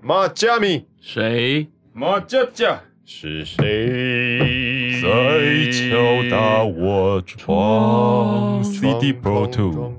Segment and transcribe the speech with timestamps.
[0.00, 1.66] 马加米谁？
[1.94, 9.94] 马佳佳是谁在敲打我窗？CD Pro Two，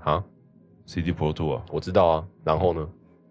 [0.00, 0.22] 啊
[0.84, 2.24] ，CD Pro Two 啊，我知道啊。
[2.44, 2.86] 然后呢？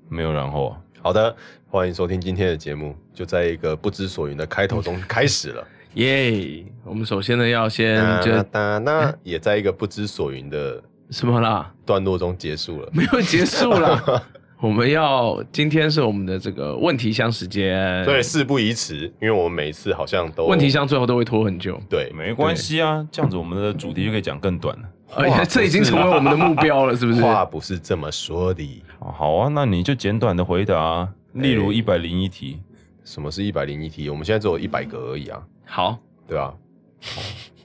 [0.09, 0.81] 没有然后啊。
[1.03, 1.35] 好的，
[1.67, 5.67] 欢迎收听今天的节目，就在一个不知所云的开头中开始了。
[5.95, 6.63] 耶！
[6.83, 11.71] 我们首先呢要先就那也在一个不知所云的什么啦？
[11.85, 12.89] 段落中结束了。
[12.91, 14.23] 没有结束啦。
[14.59, 24.89] 我们要今天是我们的这个问题箱时间，对，事不宜迟，因为我们每一次好像都问题箱最后都会拖很久，对，没关系啊，这样子我们的主题就可以讲更短了。
[25.15, 27.21] 而且这已经成为我们的目标了，是不是？
[27.21, 28.81] 话不是这么说的。
[28.99, 32.59] 哦好啊，那你就简短的回答啊，例如哎一百零一题。
[33.05, 34.09] 什么是一百零一题？
[34.09, 36.53] 我们现在只有一百个而已啊，好，对啊。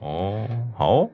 [0.00, 1.08] 哦，好，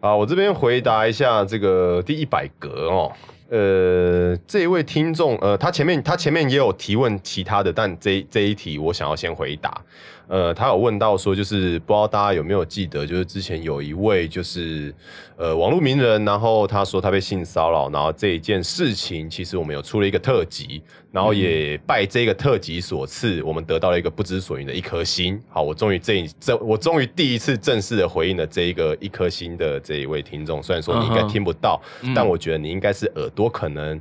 [0.00, 3.12] 啊，我这边回答一下这个第一百格哦。
[3.50, 9.82] 呃，这一位听众，呃，他前面他前面也有提问其他的，但这这一题我想要先回答。
[10.30, 14.94] 呃，他有问到说，就是不知道大家有没有记得，就是之前有一位就是
[15.36, 25.36] 呃网络名人，然后他说他被性骚扰，然后这一件事情，其实我们有出了一个特辑，然后也拜这个特辑所赐，我们得到了一个不知所云的一颗星。
[25.48, 34.00] 好，我终于这一这我终于第一次正式的回应了这一个一颗星的这一位听众，虽然说你应该听不到，嗯但我觉得你应该是耳朵可能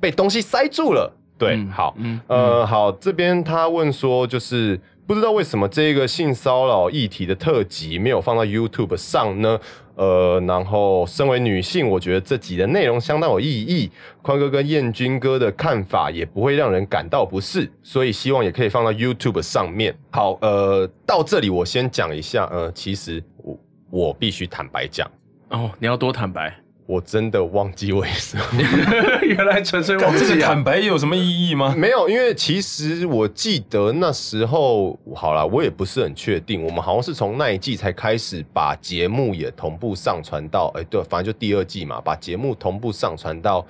[0.00, 1.14] 被东西塞住了。
[1.36, 9.60] 对，嗯好，嗯呃，好，这边他问说，就是不知道为什么这个性骚扰议题的特辑没有放到 YouTube 上呢？
[9.96, 13.90] 呃，然后身为女性，我觉得这集的内容相当有意义，
[14.22, 19.94] 宽哥跟燕军哥的看法也不会让人感到不适，所以希望也可以放到 YouTube 上面。
[20.10, 23.58] 好，呃，到这里我先讲一下，呃，其实我
[23.90, 25.08] 我必须坦白讲，
[25.50, 28.44] 哦，你要多坦白，我真的忘记为什么。
[29.24, 31.74] 原来纯粹忘这个坦，白有什么意义吗？
[31.76, 36.62] 没有，因为其实我记得那时候，好了，我也不是很确定。
[36.62, 43.66] 我们好像是从那一季才开始把节目也同步上传到，哎、对，反正就第二季嘛，把节目同步上传到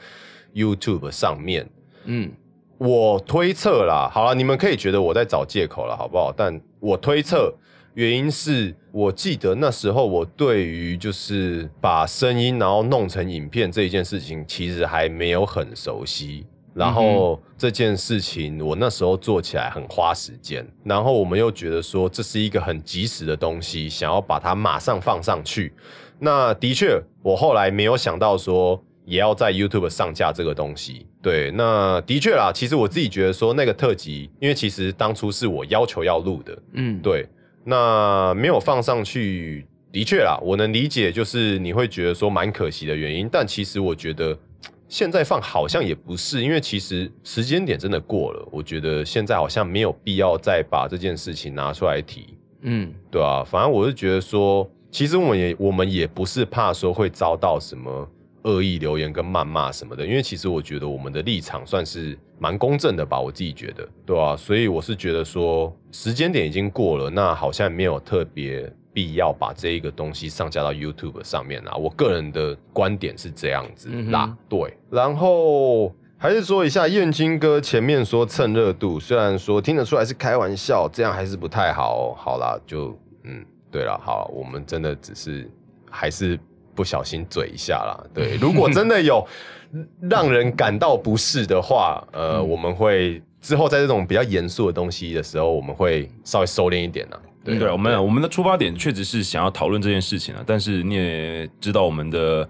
[0.53, 1.65] YouTube 上面。
[2.07, 2.31] 嗯，
[2.79, 6.33] 我推测啦，好了，你们可以觉得我在找借口了，好不好？
[6.37, 7.55] 但我推测
[7.95, 16.47] 原因是我记得那时候我对于就是把声音然后弄成影片这一件事情，其实还没有很熟悉。
[16.75, 25.73] 然后这件事情我那时候做起来很花时间，然后我们又觉得说这是一个很及时的东西，想要把它马上放上去。
[26.19, 31.07] 那的确，我后来没有想到说也要在 YouTube 上架这个东西。
[31.23, 37.25] 对，那的确啦，其实我自己觉得说那个特辑，因为其实当初是我要求要录的，嗯，对，
[37.65, 44.39] 那没有放上去，的确啦，我能理解，就是你会觉得说蛮可惜的原因，但其实我觉得。
[44.87, 52.37] 现在放好像也不是，因为其实时间点真的过了，我觉得现在好像没有必要再把这件事情拿出来提。
[52.61, 58.09] 嗯，对啊，反正我是觉得说，其实我们也我们也不是怕说会遭到什么
[58.45, 71.75] 恶意留言跟谩骂什么的，因为其实我觉得我们的立场算是蛮公正的吧，我自己觉得，对啊，所以我是觉得说时间点已经过了，那好像没有特别必要把这一个东西上架到 YouTube 上面啦。
[71.75, 75.95] 我个人的观点是这样子啦，嗯对，然后。
[76.17, 82.15] 还是说一下，燕京哥前面说蹭热度，虽然说听得出来是开玩笑，这样还是不太好、哦。
[82.17, 85.51] 好啦，就嗯，对了，好，我们真的只是
[85.91, 86.41] 还是
[86.75, 87.99] 不小心嘴一下啦。
[88.13, 89.27] 对， 如果真的有
[90.09, 97.19] 让人感到不适的话，呃，嗯我们会之后在这种比较严肃的东西的时候，我们会稍微收敛一点啦。
[97.45, 102.49] 对，对，我们我们的出发点确实是想要讨论这件事情啊，但是你也知道我们的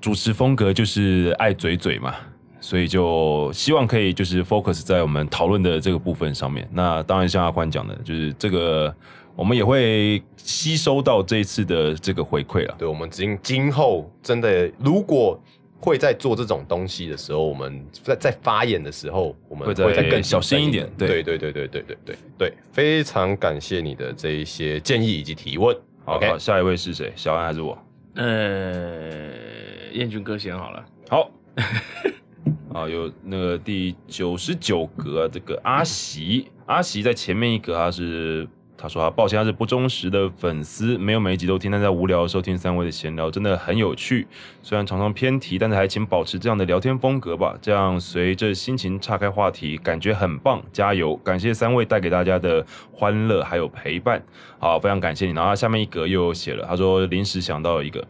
[0.00, 2.14] 主持风格就是爱嘴嘴嘛，
[2.60, 6.68] 所以就希望可以就是 focus 在我们讨论的这个部分上面。
[6.70, 8.94] 那当然像阿宽讲的，就是这个
[9.36, 12.74] 我们也会吸收到这一次的这个回馈了。
[12.78, 15.38] 对，我们今今后真的如果
[15.78, 25.76] 会在做这种东西的时候，我们在在发言的时候，我们会再更小心一点对对对对对对对对对，非常感谢你的这一些建议以及提问。
[26.04, 27.12] 好下一位是谁？
[27.14, 27.76] 小安还是我？
[28.14, 29.32] 呃，
[29.92, 31.30] 燕君哥先好了，好，
[32.72, 44.26] 啊，有那个第九十九格，这个阿喜，阿喜在前面一格他是他说他抱歉他是不忠实的粉丝，没有每一集都听，但在无聊的时候听三位的闲聊真的很有趣。
[44.62, 51.16] 虽然常常偏题，但是还请保持这样的聊天风格吧，这样随着心情岔开话题，感觉很棒，加油！
[51.16, 54.22] 感谢三位带给大家的欢乐还有陪伴，
[54.58, 55.32] 好，非常感谢你。
[55.32, 58.06] 然后下面一格又写了，他说临时想到一个。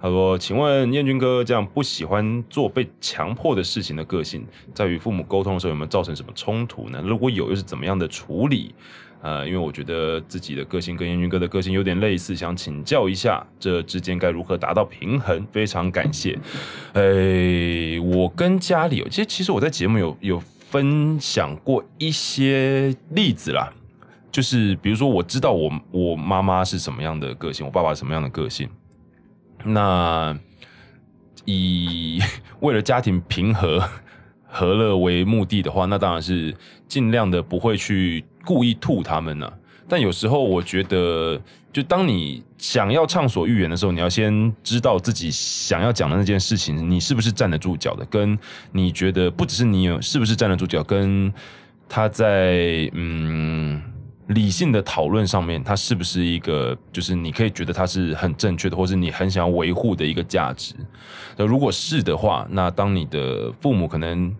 [0.00, 7.02] 他说：“请问燕军哥，这样不喜欢做被强迫的事情的个性，在与父母沟通的时候有没有造成什么冲突呢？
[7.04, 8.72] 如果有，又是怎么样的处理？
[9.20, 15.44] 呃，因为我觉得自己的个性跟燕军哥的个性有点类似，想请教一下，这之间该如何达到平衡？
[15.50, 16.38] 非常感谢。
[16.92, 23.72] 呃，我跟家里，其实其实我在节目有有分享过一些例子啦，
[24.30, 28.68] 就是比如说我知道我我妈妈是什么样的个性，我爸爸什么样的个性。”
[29.64, 30.38] 那
[31.44, 32.20] 以
[32.60, 33.82] 为了家庭平和
[34.46, 36.54] 和乐为目的的话，那当然是
[36.86, 39.52] 尽量的不会去故意吐他们呢。
[39.86, 41.38] 但有时候我觉得，
[41.70, 48.04] 就当你想要畅所欲言的时候，你要先知道自己想要讲的那件事情，你是不是站得住脚的？
[48.06, 48.38] 跟
[48.72, 51.30] 你觉得不只是你有是不是站得住脚，跟
[51.86, 53.82] 他在嗯。
[54.28, 60.74] 理性的讨论上面，他是不是一个就是你可以觉得他是很正确的，或是你很想要维护的一个价值？
[61.34, 64.30] 那如果是的话，那当你的父母可能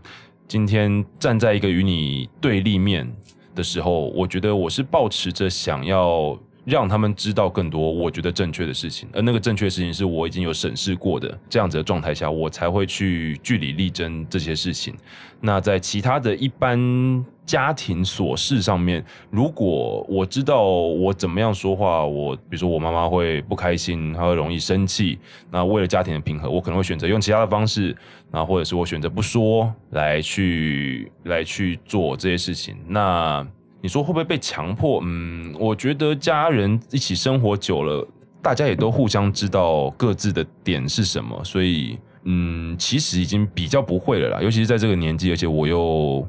[0.47, 3.11] 今天站在一个与你对立面
[3.59, 14.95] 的时候，我觉得我是保持着想要让他们知道更多我觉得正确的事情，而那个正确的事情是我已经有审视过的，这样子的状态下，我才会去据理力争这些事情。
[15.41, 17.25] 那在其他的一般。
[17.49, 25.19] 家庭琐事上面，如果我知道我怎么样说话，我比如说我妈妈会不开心，她会容易生气。
[25.51, 27.97] 那为了家庭的平和，我可能会选择用其他的方式，
[28.31, 32.77] 那或者是我选择不说，来去来去做这些事情。
[32.87, 33.47] 那
[33.81, 35.01] 你说会不会被强迫？
[35.05, 38.07] 嗯，我觉得家人一起生活久了，
[38.43, 44.43] 大家也都互相知道各自的点是什么，所以嗯，其实已经比较不会了啦。
[44.43, 46.27] 尤其是在这个年纪，而且我又。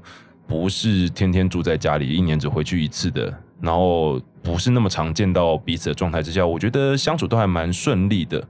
[0.49, 3.31] 不是天天住在家里，一年只回去一次的，
[3.61, 8.43] 然后不是那么常见到彼此的状态之下，我觉得相处都还蛮顺利的。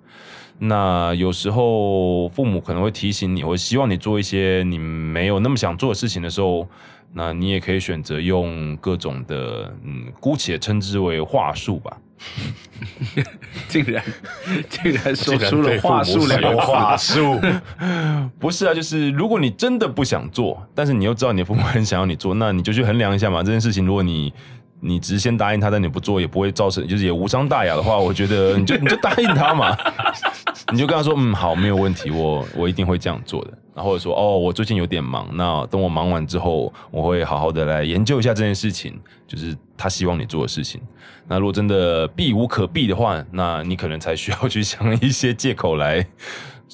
[0.60, 6.66] 那有时候父母可能会提醒你，或希望你做一些你没有那么想做的事情的时候。
[7.14, 11.98] 那你也可以选择用各种的，嗯，姑且称之为话术吧。
[13.70, 14.04] 竟然
[14.68, 17.40] 竟然说出了话术两个话术，
[18.38, 23.42] 不是啊，就是如果你真的不想做，但是你又知道你的父母 很想要你做，那你就去衡量一下嘛。
[23.42, 24.34] 这件事情，如果你
[24.82, 29.78] 你只是先答应他，但你不做，也不会造成，就是也无伤大雅的话，我觉得你就你就答应他嘛，
[30.74, 33.58] 你就跟他说，嗯，好，没有问题，我我一定会这样做的。
[33.81, 40.81] 或者说哦，我最近有点忙，那等我忙完之后，我会好好的来研究一下这件事情，就是他希望你做的事情。
[41.28, 46.06] 那如果真的避无可避的话，那你可能才需要去想一些借口来，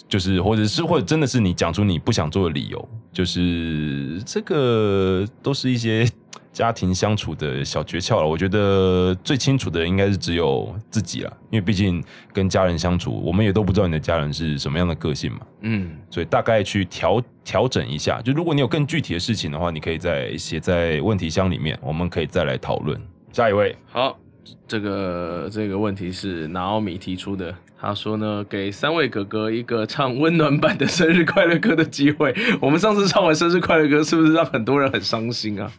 [0.07, 6.07] 就是或者是或者真的是你讲出你不想做的理由，就是这个都是一些。
[6.55, 15.39] 家庭相处的小诀窍了，我觉得最清楚的应该是只有自己了，因为毕竟跟家人相处，我们也都不知道你的家人是什么样的个性嘛。
[15.63, 18.21] 嗯，所以大概去调调整一下。
[18.21, 22.97] 就如果你有更具体的事情的话，你可以再写在问题箱里面，我们可以再来讨论。
[23.33, 24.17] 下一位，好，
[24.65, 32.33] 这个这个问题是拿奥米提出的，他说呢，给三位哥哥一个唱温暖版的生日快乐歌的机会。
[32.59, 35.71] 我们上次唱完生日快乐歌，是不是让很多人很伤心啊？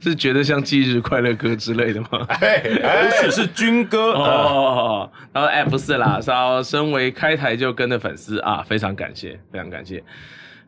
[0.00, 2.08] 是觉得像《忌日快乐歌》之类的吗？
[2.28, 5.10] 不是，是军歌哦。
[5.32, 10.02] 然后哎，不是啦，说身为开台就跟的粉丝啊，非常感谢，非常感谢。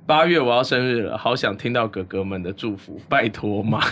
[0.07, 3.83] 八月我要生日了，好想听到哥哥们的祝福，拜托嘛。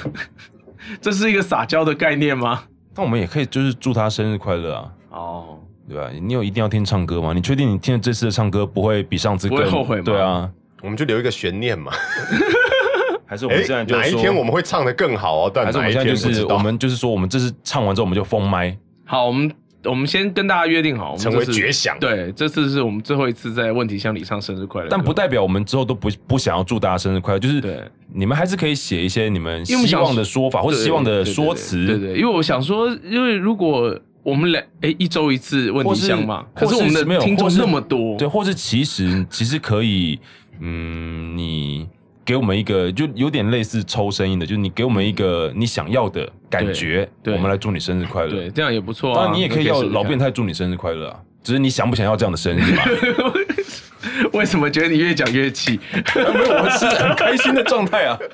[1.01, 2.63] 这是一个撒娇的概念吗？
[2.95, 4.93] 那我们也可以就是祝他生日快乐啊。
[5.11, 6.11] 哦，对吧？
[6.21, 7.33] 你有一定要听唱歌吗？
[7.33, 10.03] 你确定你听了这次的唱歌不会比上次更后悔吗？
[10.05, 10.51] 对啊，
[10.83, 11.93] 我们就留一个悬念嘛。
[13.27, 15.51] 还是我们 现在就哪一天我们会唱的更好哦？
[15.53, 18.77] 但还是我们现在就是我们就是说，我们这次唱完之后我们就封麦。
[19.05, 19.51] 好，我们
[19.85, 21.99] 我们先跟大家约定好，成为绝响。
[21.99, 27.39] 对，这次是我们最后一次在问题箱里唱生日快乐，但不代表我们之后都不不想要祝大家生日快乐。
[27.39, 31.87] 就是对你们还是可以写一些你们希望的说法或者希望的说辞。
[31.87, 40.19] 对对，因为我想说，因为如果我们俩哎一周一次问题箱嘛，可是我们的听众那么多，对，或是其实其实可以，
[40.59, 41.89] 嗯，你。
[42.27, 48.31] 给我们一个就有点类似抽声音的，就是你给我们一个你想要的感觉，我们来祝你生日快乐。
[48.31, 49.15] 对，这样也不错。
[49.15, 51.21] 当然，你也可以要老变态祝你生日快乐啊。
[51.43, 52.83] 只是你想不想要这样的生日嘛？
[54.33, 55.81] 为什么觉得你越讲越气？
[56.15, 58.19] 没有，我是很开心的状态啊。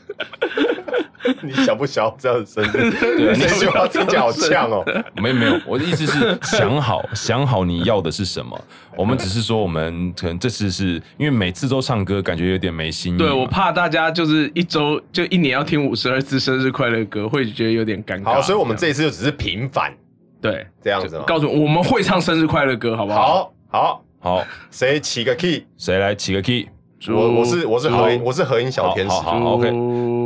[1.43, 2.91] 你想不想要这样的生日？
[2.91, 4.83] 对这句话听起来好呛哦。
[5.23, 8.59] 没有没有，我的意思是想好想好你要的是什么。
[8.97, 13.19] 我们只是说，我们可能这次是因为每次都唱歌，感觉有点没新意。
[13.19, 18.35] 对我怕大家就是一周就一年要听五十二次生日快乐歌，会觉得有点尴尬。
[18.35, 19.93] 好，所以我们这一次就只是平反
[20.41, 21.21] 对这样子。
[21.27, 23.21] 告诉我我们会唱生日快乐歌，好不好？
[23.27, 25.65] 好好，好，谁起个 key？
[25.79, 26.69] 谁来起个 key？
[27.09, 29.11] 我我是我是和音，我是和音小天使。
[29.11, 29.71] 好好好，OK。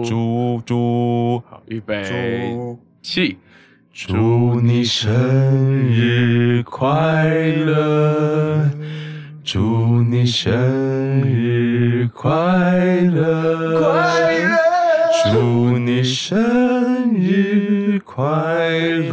[0.05, 2.03] 祝猪猪，好，预备。
[2.03, 2.79] 猪。
[3.01, 3.39] 起。
[3.97, 5.09] 祝你生
[5.89, 8.69] 日快乐，
[9.45, 10.51] 祝你生
[11.23, 14.57] 日快乐，快乐，
[15.33, 18.25] 祝你生日快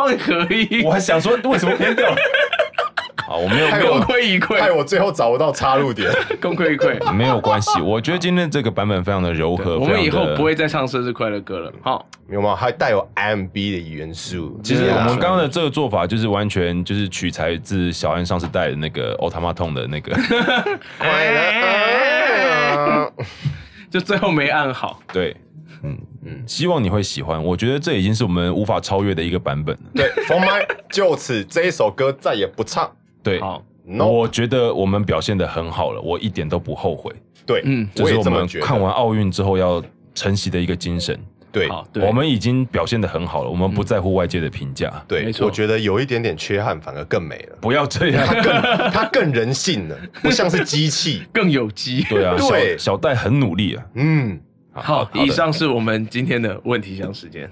[0.00, 2.16] 放合音，我还想说，为什么偏掉了？
[3.28, 6.10] 好，我没有没有功亏一篑，害我最后找不到插入点。
[6.40, 7.12] 功亏一篑。
[7.12, 11.70] 没有关系，我觉得今天这个版本非常的柔和，我们以后的不会再唱生日快乐歌了。
[11.82, 12.56] 好，有吗？
[12.56, 14.58] 还带有 MB 的元素。
[14.64, 20.12] 其实我们刚刚的这个做法就是完全就是取材自小安上次带的那个欧塔玛痛的那个，
[20.98, 23.12] 快乐。
[23.90, 25.00] 就最后没按好。
[25.12, 25.36] 对，
[25.82, 27.42] 嗯嗯，希望你会喜欢。
[27.42, 29.82] 我觉得这已经是我们无法超越的一个版本了。
[29.94, 32.90] 对，封麦，就此这一首歌再也不唱。
[33.22, 37.12] 对，好，No，我觉得我们表现的很好了，我一点都不后悔。
[37.46, 38.46] 对，嗯这是我们。
[38.60, 39.82] 看完奥运之后要
[40.14, 41.18] 承袭的一个精神。
[41.52, 44.88] 对，对，我们已经表现的很好了，我们不在乎外界的评价。
[45.08, 47.58] 对没，错我觉得有一点点缺憾，反而更美了。
[47.60, 48.24] 不要这样，
[48.94, 51.22] 它更人性了，不像是机器。
[51.34, 52.06] 更有机。
[52.08, 53.84] 对啊，对小小戴很努力啊。
[53.94, 54.40] 嗯，
[54.72, 57.50] 好，的以上是我们今天的问题箱时间。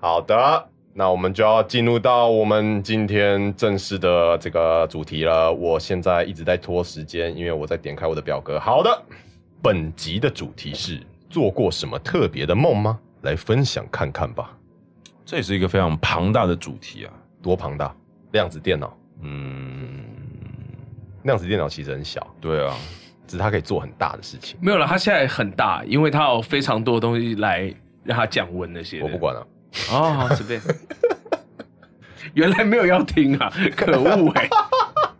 [0.00, 5.52] 好的，那我们就要进入到我们今天正式的这个主题了。
[5.52, 8.58] 我现在一直在拖时间，因为我在点开我的表格。
[8.58, 9.02] 好的，
[9.62, 12.98] 本集的主题是做过什么特别的梦吗？
[13.22, 14.56] 来分享看看吧。
[15.24, 17.12] 这也是一个非常庞大的主题啊。
[17.40, 17.94] 多庞大！
[18.32, 20.04] 量子电脑，嗯，
[21.22, 22.76] 量子电脑其实很小，对啊，
[23.28, 24.58] 只是它可以做很大的事情。
[24.60, 29.00] 没有了，它现在很大，因为它有非常多的东西来让它降温那些。
[29.02, 29.46] 我不管了。
[29.92, 30.60] 哦，好随便。
[32.34, 34.48] 原来没有要听啊，可恶哎、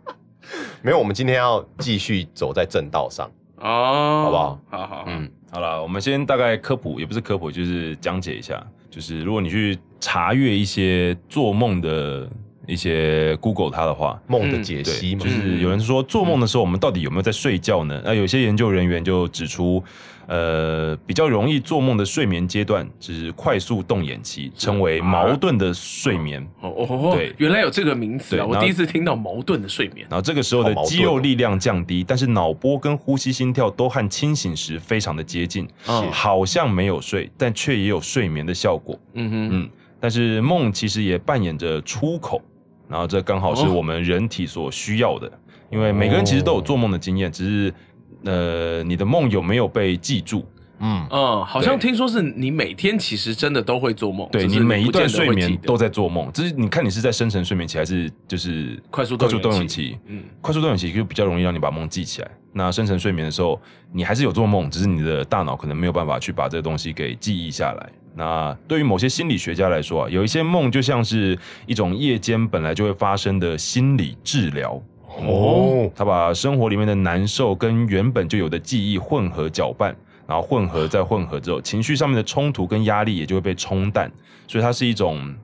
[0.81, 3.29] 没有，我们今天要继续走在正道上。
[3.57, 4.59] 哦，好不好？
[4.69, 8.61] 好好，嗯，嗯，好了，我们先大概科普，也不是科普，就是讲解一下。
[8.89, 12.27] 就是如果你去查阅一些做梦的
[12.67, 18.01] 一些 Google 它的话，梦的解析嘛，就是有人说做梦的时候，我们到底有没有在睡觉呢？
[18.05, 19.83] 那有些研究人员就指出，
[20.27, 26.41] 呃，比较容易做梦的睡眠阶段就是快速动眼期，称为矛盾的睡眠。
[26.61, 30.05] 哦哦哦，对原来有这个名词啊，我第一次听到矛盾的睡眠。
[30.09, 38.99] 然后这个时候的肌肉力量降低，但是脑波跟呼吸、心跳都和清醒时非常的接近，嗯好像没有睡，但却也有睡眠的效果。
[39.13, 42.39] 嗯哼，嗯，但是梦其实也扮演着出口，
[42.89, 45.31] 然后这刚好是哦我们人体所需要的，
[45.69, 47.73] 因为每个人其实都有做梦的经验，只是
[48.25, 50.43] 呃，你的梦有没有被记住？
[50.79, 59.97] 嗯，嗯，好像听说是你每天其实真的都会做梦，对你每一段睡眠都在做梦，只是你看你是在深层睡眠期还是就是快速快速动眼期？
[60.07, 62.31] 嗯快速动眼期就比较容易让你把梦记起来。
[62.51, 63.59] 那深层睡眠的时候，
[63.91, 67.89] 你还是有做梦，只是你的大脑可能没有办法去把这个东西给记忆下来。
[68.15, 74.81] 那对于某些心理学家来说啊，有一些梦就像是一种夜间本来就会发生的心理治疗。
[75.21, 79.95] 哦，他把生活里面的难受跟原本就有的记忆混合搅拌，
[80.29, 84.11] 然后混合再混合之后，情绪上面的冲突跟压力也就会被冲淡。
[84.47, 85.35] 所以它是一种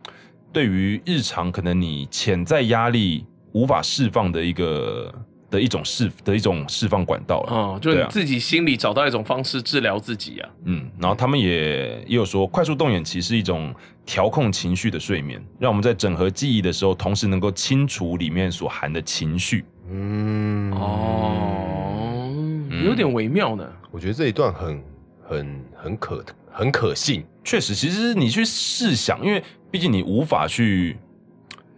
[0.54, 5.12] 对于日常可能你潜在压力无法释放的一个
[5.50, 7.52] 的一种释的一种释放管道了。
[7.52, 10.50] 哦，就对啊你自己心里找到一种方式治疗自己啊。
[10.66, 13.74] 嗯，然后他们也也有说，快速动眼期是一种
[14.06, 19.66] 调控情绪的睡眠，让我们在整合记忆的时候，同时能够清除里面所含的情绪。
[19.90, 21.55] 嗯，哦，
[22.84, 23.66] 有点微妙呢。
[23.92, 24.84] 我觉得这一段很
[25.24, 27.24] 很很可很可信。
[27.44, 30.98] 确实，其实你去试想，因为毕竟你无法去，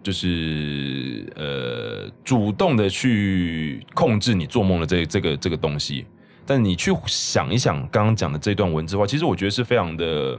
[0.01, 6.05] 就是呃主动的去控制你做梦的这这个这个东西，
[6.45, 10.31] 但你去想一想刚刚讲的这段文字的话，其实我觉得是非常的，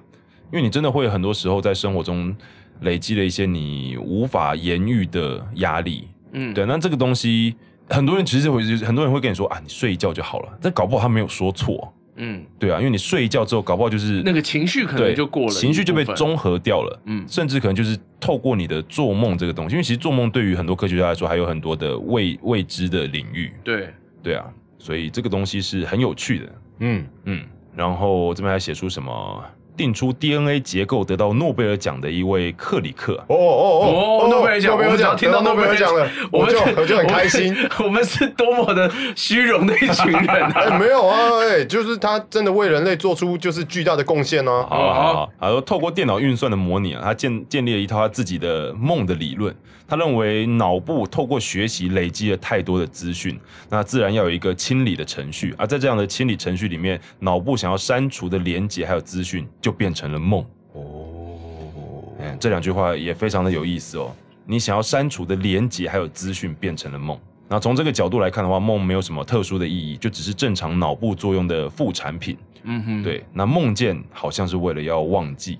[0.51, 2.35] 因为你真的会很多时候在生活中
[2.81, 7.55] 累积了一些你无法言喻的压力，嗯，对，那这个东西，
[7.91, 16.05] 很多人其实会，很多人会跟你说啊，你睡一觉就好了，但搞不好他没有说错，嗯，对啊，因为你睡一觉之后，搞不好就是那个情绪可能就过了，情绪就被。
[16.17, 17.25] 中和掉了，嗯。
[17.29, 23.89] 甚至可能就是透过你的做梦这个东西，因为其实做梦对于很多科学家来说还有很多的未未知的领域，对，
[24.23, 24.45] 对啊，
[24.79, 29.45] 所以这个东西是很有趣的，嗯，嗯，然后这边还写出什么
[29.79, 37.57] 定出 DNA 结构得到诺贝尔奖的一位克里克，哦哦哦，诺贝尔奖，诺贝尔奖，听到诺贝尔奖了，我们就我就很开心。
[37.79, 40.53] 我们是多么的虚荣的一群人！
[40.79, 44.51] 没有啊，哎，就是他真的为人类做出就是巨大的贡献呢。
[44.69, 49.55] 好好好好，他说透过电脑运算的模拟啊，他建建立了一套他自己的梦的理论。
[49.91, 55.55] 他认为脑部透过学习累积了太多的资讯，那自然要有一个清理的程序。
[55.57, 60.45] 而在这样的清理程序里面，脑部想要删除的连接还有资讯就变成了梦。
[60.75, 64.11] 哦，哎，这两句话也非常的有意思哦。
[64.45, 67.19] 你想要删除的连接还有资讯变成了梦。
[67.49, 72.37] 那从这个角度来看的话，梦没有什么特殊的意义，就只是正常脑部作用的副产品。
[72.65, 75.59] 嗯哼，对，那梦见好像是为了要忘记。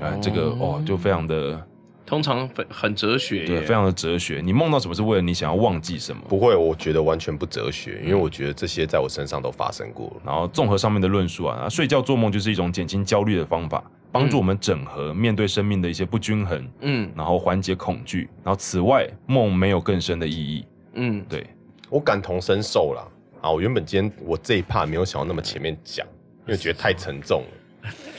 [0.00, 1.62] 啊，这个哦，就非常的
[2.08, 4.40] 通常很很哲学，对，非常的哲学。
[4.42, 6.22] 你梦到什么是为了你想要忘记什么？
[6.26, 10.22] 不会，我觉得完全不哲学，因为我觉得这些在我身上都发生过了。
[10.24, 18.26] 然后综合上面的论述啊，那睡觉做梦就是一种减轻焦虑的方法，帮助我们整合面对生命的一些不均衡，嗯然后缓解恐惧。
[18.42, 20.64] 然后此外，梦没有更深的意义。
[20.94, 21.46] 嗯，对，
[21.90, 23.06] 我感同身受啦。
[23.42, 26.06] 啊，我原本今天我这一趴没有想到那么前面讲，
[26.46, 27.57] 因为觉得太沉重了。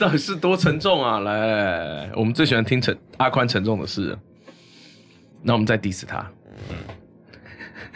[0.00, 1.20] 到底是多沉重啊！
[1.20, 4.16] 来来来来，我们最喜欢听沉阿宽沉重的事，
[5.42, 6.26] 那我们再 diss 他。
[6.70, 6.76] 嗯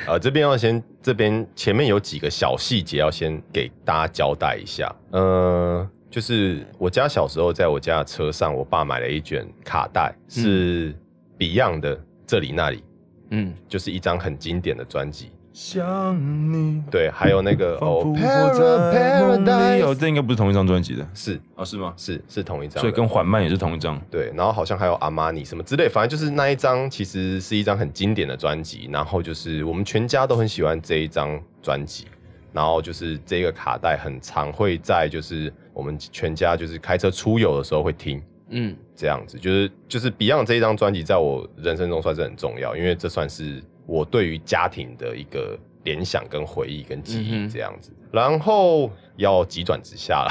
[0.06, 4.94] 呃，这边要先，这边前面有几个小细节要先给大家交代一下。
[5.12, 10.94] 呃，就是我家小时候在我家的车上，我爸买了一卷卡带，是
[11.38, 12.84] Beyond 的这里那里，
[13.30, 15.30] 嗯，就是一张很经典的专辑。
[15.54, 21.64] 想你，对，还有那个哦，，Paradise，这应该不是同一张专辑的是啊？
[21.64, 21.94] 是吗？
[21.96, 23.96] 是是同一张，所以跟缓慢也是同一张。
[24.10, 32.06] 对，然后好像还有阿玛尼什么之类，反正就是那一张其实是一张很经典的专辑，然后就是我们全家都很喜欢这一张专辑，
[32.52, 50.30] 然后就是这个卡带很常会在就是我们全家就是开车出游的时候会听，嗯这样子就是就是 Beyond 这一张专辑在我人生中算是很重要，因为这算是我对于家庭的一个联想跟回忆跟记忆这样子，然后要急转直下了。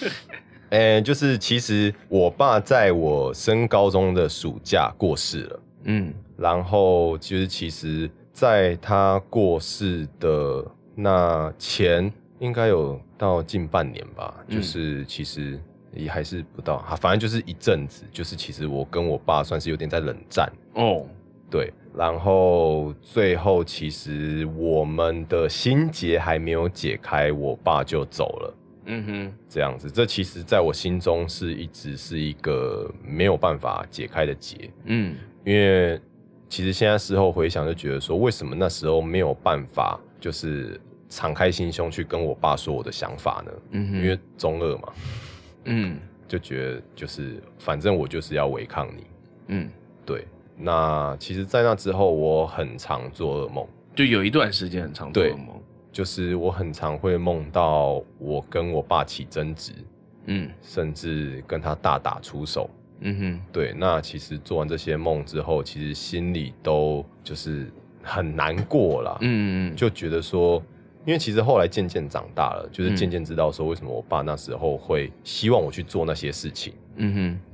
[0.70, 6.12] 呃，就是其实我爸在我升高中的暑假过世了，嗯。
[6.36, 10.64] 然后就是其实在他过世的
[10.96, 14.56] 那前，应该有到近半年吧，嗯。
[14.56, 15.60] 就是其实
[15.92, 21.06] 也还是不到，啊反正就是一阵子，就是其实我跟我爸算是有点在冷战，哦，
[21.48, 28.54] 对，然后最后其实我们的心结还没有解开，我爸就走了。
[28.86, 35.16] 嗯哼，这样子，这其实在我心中是一直是一个没有办法解开的结，嗯。
[35.44, 36.00] 因为
[36.48, 43.52] 其实现在事后回想，就觉得说，为什么那时候没有办法，就是敞开心胸去跟我爸说我的想法呢？
[43.70, 44.92] 嗯哼，因为中二嘛，
[45.64, 45.98] 嗯。
[46.26, 49.06] 就觉得就是反正我就是要违抗你，
[49.48, 49.70] 嗯，
[50.06, 50.26] 对。
[50.56, 55.48] 那其实，在那之后，我很常做噩梦，就有一段时间很常做噩梦。
[55.92, 59.70] 就是我很常会梦到我跟我爸起争执，
[60.26, 62.68] 嗯甚至跟他大打出手。
[62.98, 67.70] 嗯哼，对，那其实做完这些梦之后，其实心里都就是
[68.02, 70.60] 很难过啦，嗯嗯就觉得说，
[71.06, 76.72] 因为其实后来渐渐长大了，就是嗯渐渐知道说为什么我爸那时候会希望我去做那些事情。
[76.96, 77.40] 嗯哼，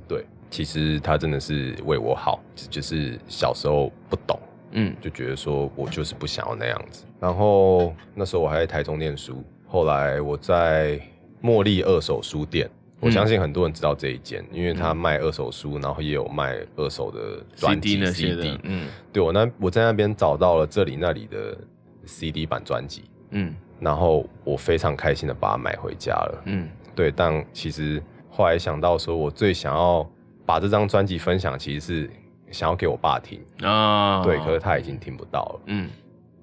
[0.51, 4.39] 其实他真的是为我好，就是小时候不懂，
[4.73, 7.05] 嗯就觉得说我就是不想要那样子。
[7.19, 10.99] 然后那时候我还在台中念书，后来我在
[11.41, 12.69] 茉莉二手书店。
[12.99, 21.57] 我嗯相信很多人知道这一间，因为他卖二手书，然后也有卖二手的专辑 CD，嗯对我那我在那边找到了这里那里的
[22.05, 26.41] CD 版专辑，嗯然后我非常开心的把它买回家了。
[26.45, 30.07] 嗯对，但其实后来想到说，我最想要
[30.45, 32.11] 把这张专辑分享，其实是
[32.51, 33.39] 想要给我爸听。
[33.61, 35.61] 啊，对，可是他已经听不到了。
[35.67, 35.89] 嗯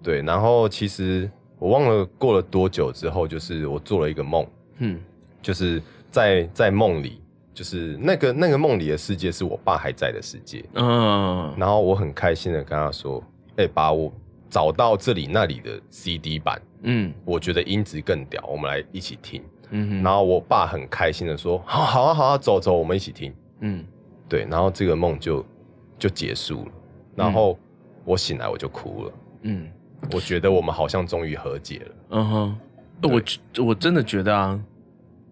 [0.02, 4.46] 对，然后其实我忘了过了多久之后，就是我做了一个梦，
[4.78, 4.98] 嗯
[5.42, 7.20] 就是在在梦里，
[7.52, 10.64] 就是那个那个梦里的世界是我爸还在的世界。
[10.74, 13.22] 嗯然后我很开心的跟他说
[13.56, 14.12] ：“哎、把我
[14.48, 23.34] 找到这里那里的 CD 版，嗯我觉得音质更屌，我们来一起听。”嗯哼，然后我爸很开心的说：“好，好啊，好啊，走走，我们一起听。
[23.61, 23.85] 嗯”
[24.29, 25.44] 对，然后这个梦就
[25.99, 26.73] 就结束了。
[27.16, 27.59] 然后
[28.05, 29.12] 我醒来我就哭了。
[29.42, 29.68] 嗯
[30.12, 31.94] 我觉得我们好像终于和解了。
[32.11, 32.59] 嗯哼，
[33.03, 33.23] 我
[33.64, 34.59] 我真的觉得啊，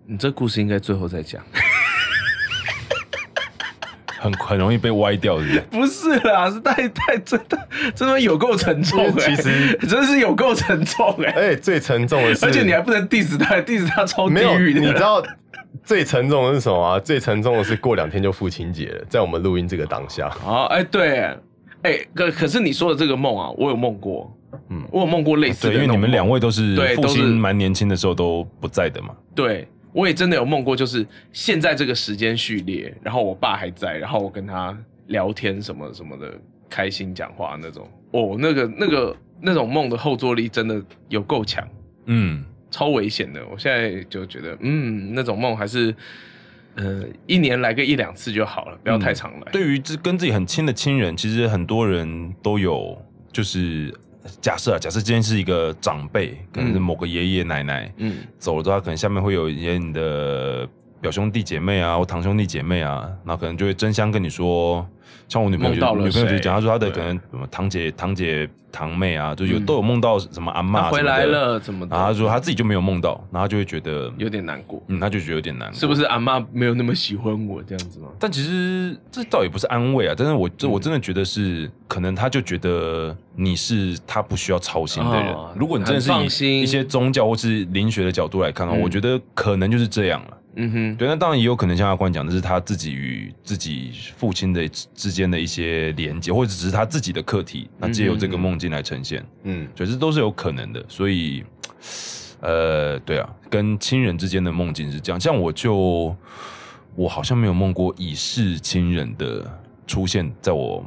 [0.07, 1.43] 你这故事应该最后再讲。
[4.19, 5.61] 很很容易被歪掉，是不是？
[5.71, 14.81] 不是啦，是太太真的真的有够沉重、欸，其实真的是有够沉重哎、而且最沉重的是，而且你还不能 diss 他，diss 他超地没有，狱的。
[14.81, 15.23] 你知道
[15.83, 16.99] 最沉重的是什么啊？
[16.99, 20.65] 最沉重的是过两天就父亲节了，在我们录音这个当下，啊？
[20.67, 21.37] 哎、对，
[21.83, 24.33] 哎、可可是你说的这个梦啊，我有梦过，
[24.71, 29.15] 嗯我有梦过类似的对，因为你们两位都是父对都是亲蛮年轻的时候都不在的嘛。
[29.35, 36.33] 对我也真的有梦过，就是现在这个时间序列，然后我爸还在，然后我跟他聊天什么什么的，
[36.69, 37.89] 开心讲话那种。
[38.12, 41.67] 哦，那个那个那种梦的后坐力真的有够强，
[42.07, 43.40] 嗯，超危险的。
[43.46, 45.94] 我现在就觉得，嗯，那种梦还是，
[46.74, 49.52] 呃，一年来个一两次就好了，不要太常来。
[49.52, 53.00] 对于这跟自己很亲的亲人，其实很多人都有，
[53.33, 53.94] 就是
[54.40, 60.68] 假设啊，假设今天是一个长辈，可能是嗯某个爷爷奶奶，嗯走了之后，可能下面会有一些你的
[61.00, 64.87] 表兄弟姐妹啊，或堂兄弟姐妹啊，那可能就会争相跟你说，
[65.29, 71.97] 像我女朋友就，女朋友就讲，她说她的可能什么堂姐、堂姐、堂妹啊，就有、嗯都有梦到什么阿嬷回来，了，怎么的？
[71.97, 78.07] 然后她说她自己就没有梦到，然后她就会觉得，有点难过，嗯，她就觉得有点难过，是不是阿妈没有那么喜欢我这样子吗？
[78.21, 85.33] 但其实这倒也不是安慰啊，但是我嗯这我真的觉得是，可能她就觉得你是她不需要操心的人。
[85.33, 90.37] 哦如果你真的是以一些宗教或是灵学的角度来看的话，嗯我觉得可能就是这样了。
[90.57, 100.83] 嗯哼，对，那当然也有可能像阿关讲的是他自己与自己父亲的之之间的一些连接，或者只是他自己的课题，那借由这个梦境来呈现，嗯，所以这都是有可能的。
[100.88, 101.45] 所以，
[102.40, 105.21] 呃，对啊，跟亲人之间的梦境是这样。
[105.21, 106.16] 像我就
[106.95, 109.45] 我好像没有梦过已逝亲人的
[109.87, 110.83] 出现在我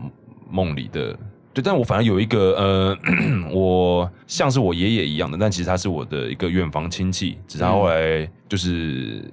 [0.49, 1.15] 梦里的。
[1.51, 2.97] 对，但我反而有一个呃，
[3.51, 9.23] 我像是我爷爷一样的，但其实他是我的一个远房亲戚，只是他后来就是、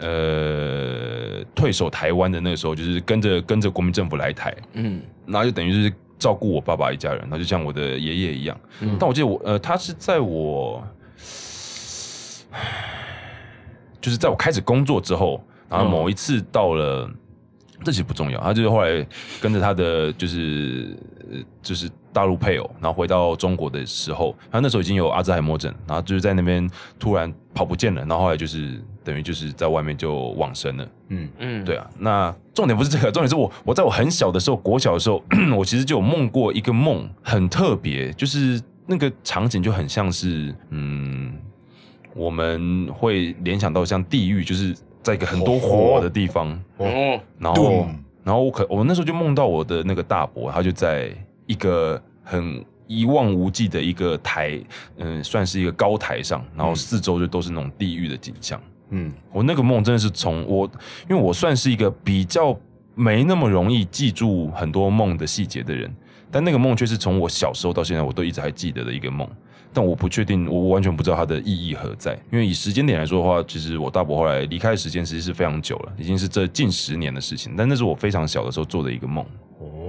[0.00, 5.00] 呃退守台湾的那个时候，就是跟着跟着国民政府来台，嗯。
[5.26, 8.60] 然后就等于是照顾我爸爸一家人，然后就像我的爷爷一样。
[8.80, 8.96] 嗯。
[8.98, 10.82] 但我记得我呃，他是在我
[14.00, 17.08] 就是在我开始工作之后，然后某一次到了，
[17.84, 19.06] 这其实不重要，他就是后来
[19.40, 20.96] 跟着他的就是
[21.30, 30.88] 呃就是大陆配偶，然后回到中国的时候，他那时候已经有阿兹海默症，然后就是在那边突然跑不见了，然后后来就是等于就是在外面就往生了。
[31.08, 35.22] 嗯，嗯，对啊，那重点不是这个，重点是我我在我很小的时候，国小的时候，
[35.56, 41.32] 我其实就有梦过一个梦，很特别，就是那个场景就很像是，嗯，
[42.14, 47.86] 我们会联想到像地狱，就是在一个很多火的地方，哦，然后
[48.22, 51.10] 然后我可我那时候就梦到我的那个大伯，他就在
[51.46, 54.60] 一个很一望无际的一个台，
[54.98, 58.60] 嗯，算是一个高台上，然后四周就都是那种地狱的景象。
[58.90, 60.70] 嗯，我那个梦真的是从我，
[61.08, 62.56] 因为我算是一个比较
[62.94, 65.90] 没那么容易记住很多梦的细节的人，
[66.30, 69.28] 但那个梦却是从我小时候到现在我都一直还记得的一个梦。
[69.72, 72.18] 但我不确定，我完全不知道它的意义何在。
[72.32, 77.54] 因为以时间点来说的话，其实我大伯后来离开的时间其实是非常久了，已经是这近十年的事情。
[77.56, 79.24] 但那是我非常小的时候做的一个梦。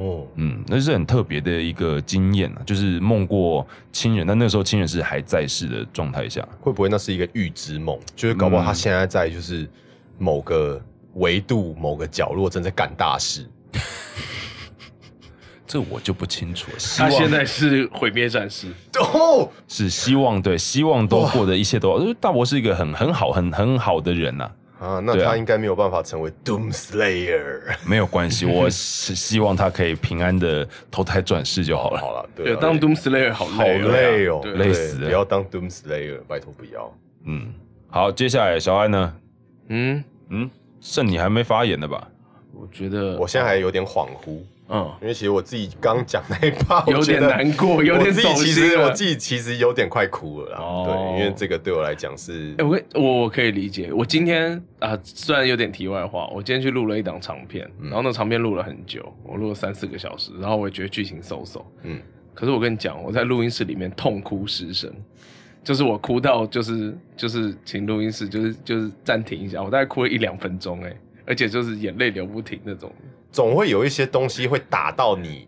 [0.01, 6.41] 哦，嗯，那是很特别的一个经验啊，就是梦过亲人，但那时候亲人是还在世的状态下。
[6.59, 7.99] 会不会那是一个预知梦？
[8.15, 9.69] 就是搞不好他现在在就是
[10.17, 10.81] 某个
[11.13, 13.47] 维度、某个角落正在干大事。
[15.67, 16.79] 这我就不清楚了。
[16.79, 18.67] 希望他现在是毁灭战士，
[18.99, 21.99] 哦，是希望对，希望都过得一切都好。
[21.99, 25.29] 就是大伯是一个很很好、很很好的人呐、啊，那对啊。
[25.29, 27.61] 他应该没有办法成为 Doom Slayer。
[27.87, 31.99] 没有关系，我是希望他可以平安的投胎转世就好了。
[31.99, 34.53] 好了，对对，啊，当 Doom Slayer 好好累哦，累哦，对。
[34.53, 35.05] 累对死了。
[35.05, 36.91] 不要当 Doom Slayer，拜托不要。
[37.25, 37.53] 嗯，
[37.89, 39.15] 好，接下来小安呢？
[39.69, 42.07] 嗯，嗯，剩你还没发言的吧？
[42.53, 44.39] 我觉得我现在还有点恍惚，
[44.71, 48.69] 嗯因为其实我自己刚讲那一趴，有点难过，有点我自己走其心了。
[48.69, 50.59] 实我自己其实有点快哭了啦。
[50.59, 53.91] 哦对，因为这个对我来讲是哎、我我我可以理解。
[53.91, 61.61] 我今天啊，虽然有点题外话，我今天去录了一档长片，嗯然后那长片录了很久，我录了三四个小时，然后我也觉得剧情嗖嗖。
[61.83, 61.99] 嗯，
[62.33, 64.89] 可是我跟你讲，我在录音室里面痛哭失声，
[65.63, 72.89] 就是我哭到就是就是请录音室就是就是暂停一下，我大概哭了一两分钟，哎，而且就是眼泪流不停那种。
[73.31, 75.47] 总会有一些东西会打到你。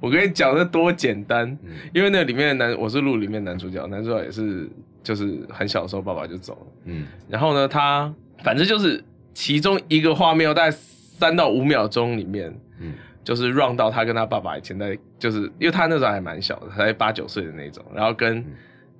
[0.00, 1.70] 我跟你讲，那多简单，嗯。
[1.94, 4.68] 因为那里面的男我是录里面男主角，男主角也是
[5.02, 6.66] 就是很小的时候爸爸就走了。
[6.86, 7.06] 嗯。
[7.28, 12.94] 然后呢，他反正就是其中一个画面，大概三到五秒钟里面，嗯。
[13.24, 18.44] 就是 run 到他跟他爸爸以前在，就是因为他那时候还蛮小的，才八九岁的那种，然后跟、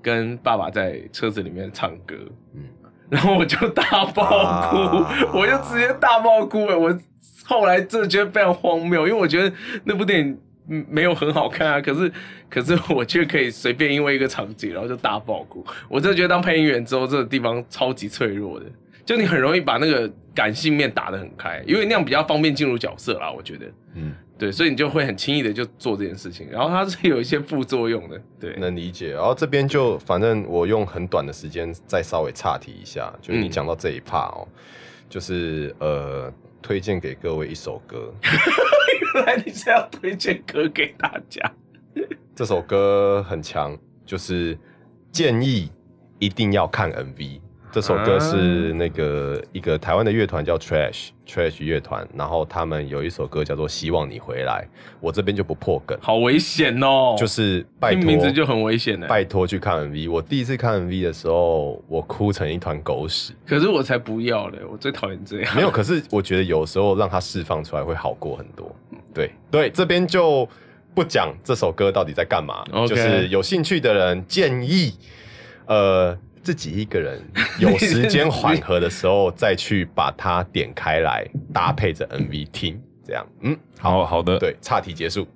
[0.00, 2.14] 跟爸爸在车子里面唱歌，
[2.54, 2.62] 嗯。
[3.10, 5.08] 然后我就大爆哭，啊。
[5.34, 6.76] 我就直接大爆哭哎！
[6.76, 6.96] 我
[7.44, 9.54] 后来真的觉得非常荒谬，因为我觉得
[9.84, 12.10] 那部电影嗯没有很好看啊，可是
[12.48, 15.64] 可是 我却可以随便因为一个场景，然后就大爆哭。
[15.88, 18.66] 我真的觉得当配音员之后，这个地方超级脆弱的，
[19.04, 23.66] 就你很容易把那个感性面打得很开，因为那样比较方便进入角色啦，我觉得。
[23.94, 29.12] 嗯，对，所以你就会很轻易的就做这件事情，然后它是有一些副作用的，对，能理解。
[29.12, 34.48] 然后这边就反正我用很短的时间再稍微岔题一下，就是你嗯讲到这一 part 哦，
[35.12, 38.10] 就是呃，推荐给各位一首歌，
[39.14, 41.52] 原来你是要推荐歌给大家，
[42.34, 44.56] 这首歌很强，就是
[45.10, 45.70] 建议
[46.18, 47.42] 一定要看 MV。
[47.72, 54.68] 这首歌是那个一个台湾的乐团叫 Trash Trash 乐团，然后他们有一首歌叫做《希望你回来》，
[55.00, 59.08] 我这边就不破梗，好危险哦，就是拜托听名字就很危险的。
[59.08, 60.10] 拜托去看 MV。
[60.10, 63.32] 我第一次看 MV 的时候，我哭成一团狗屎。
[63.46, 65.56] 可是我才不要嘞，我最讨厌这样。
[65.56, 68.70] 没有，可是我觉得有时候让它释放出来会好过很多。
[69.14, 70.46] 对对，这边就
[70.94, 74.92] 不讲这首歌到底在干嘛就是有兴趣的人建议，
[75.64, 77.20] 呃，自己一个人
[77.58, 85.26] 有时间缓和的时候再去把它点开来，搭配着 MV 听，这样，嗯，好好的，对，岔题结束。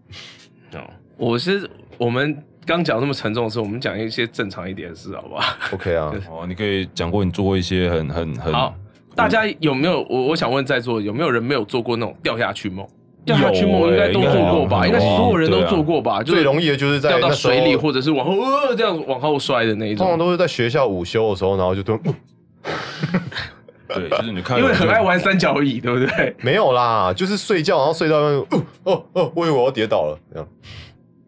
[0.74, 0.80] 哦，
[1.16, 8.74] 我是我们刚讲那么沉重的事，我们讲一些正常一点的事，好不好？OK 啊， 哦，你可以讲过你做过一些很很很好，
[9.14, 10.02] 大家有没有？
[10.10, 12.86] 我我想问在座有没有人没有做过那种掉下去梦？
[13.26, 14.86] 掉下去梦有应该都欸做过吧？
[14.86, 16.22] 应应该所有人都做过吧？
[16.22, 20.06] 最容易的就是在掉到水里，或者是往后呃这样往后摔的那一种。
[20.06, 22.00] 通常都是在学校午休的时候，然后就突然、
[23.88, 26.34] 对，就是你看，因为很爱玩三角椅，对不对？
[26.40, 30.48] 没有啦，就是睡觉，然后睡到那个，哦哦哦，我以为我要跌倒了，这样。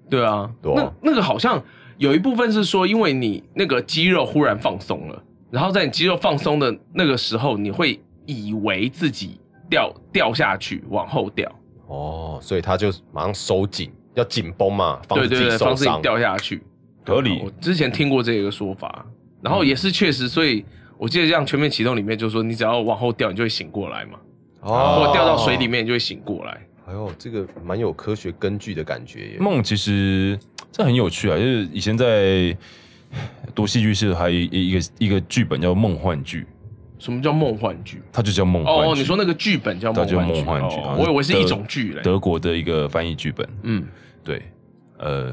[0.08, 1.62] 对啊，对啊那那个好像
[1.96, 11.50] 有一部分是说，因为你那个肌肉忽然放松了，然后在你肌肉放松的那个时候，你会以为自己掉掉下去，往后掉。
[11.88, 16.02] 哦，所以他就马上收紧，要紧绷嘛，防止自己对对对，受伤防止你。
[16.02, 16.62] 掉下去。
[17.04, 19.04] 合理我之前听过这个说法，
[19.40, 20.64] 然后也是确实，所以
[20.98, 24.18] 我记得像全面启动里面就说，你只要往后掉，你就会醒过来嘛，
[24.60, 25.66] 哦或掉到水里。
[25.66, 26.60] 面，你就会醒过来。
[26.86, 29.36] 哎呦，这个蛮有科学根据的感觉耶。
[29.38, 30.38] 梦其实
[30.70, 32.54] 这很有趣啊，就是以前在
[33.54, 36.42] 读戏剧系，还有一一个一个剧本叫《梦幻剧》，
[36.98, 38.02] 什么叫梦幻剧？
[38.12, 38.90] 它就叫梦幻剧。
[38.90, 42.00] 哦，你说那个剧本叫它梦幻剧，梦幻剧，哦好像我以为是一德种剧嘞。
[42.02, 43.48] 德国的一个翻译剧本。
[43.62, 43.84] 嗯，
[44.24, 44.42] 对，
[44.98, 45.32] 呃，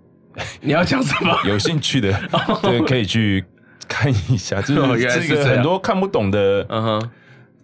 [0.60, 1.36] 你要讲什么？
[1.46, 2.12] 有兴趣的
[2.62, 3.44] 对可以去
[3.88, 7.10] 看一下，就哦是原来是这个很多看不懂的，嗯哼，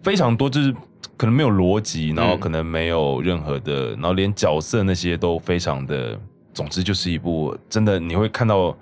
[0.01, 0.73] 非常多，就是
[1.15, 6.17] 可能没有逻辑，然后嗯可能没有任何的，然后连角色那些都非常的，
[6.53, 8.75] 总之就是一部真的你会看到，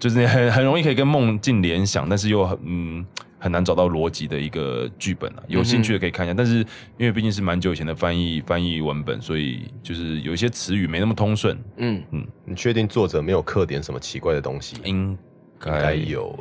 [0.00, 3.04] 就是你很很容易可以跟梦境联想，但是又很嗯
[3.44, 5.42] 很难找到逻辑的一个剧本啊。
[5.48, 6.60] 有兴趣的可以看一下，但是
[6.96, 14.76] 因为毕竟是蛮久以前的翻译翻译文本，所以就是有一些词语没那么通顺，嗯嗯，你确定作者没有刻点什么奇怪的东西？
[14.84, 15.18] 应应
[15.72, 16.34] 该该有。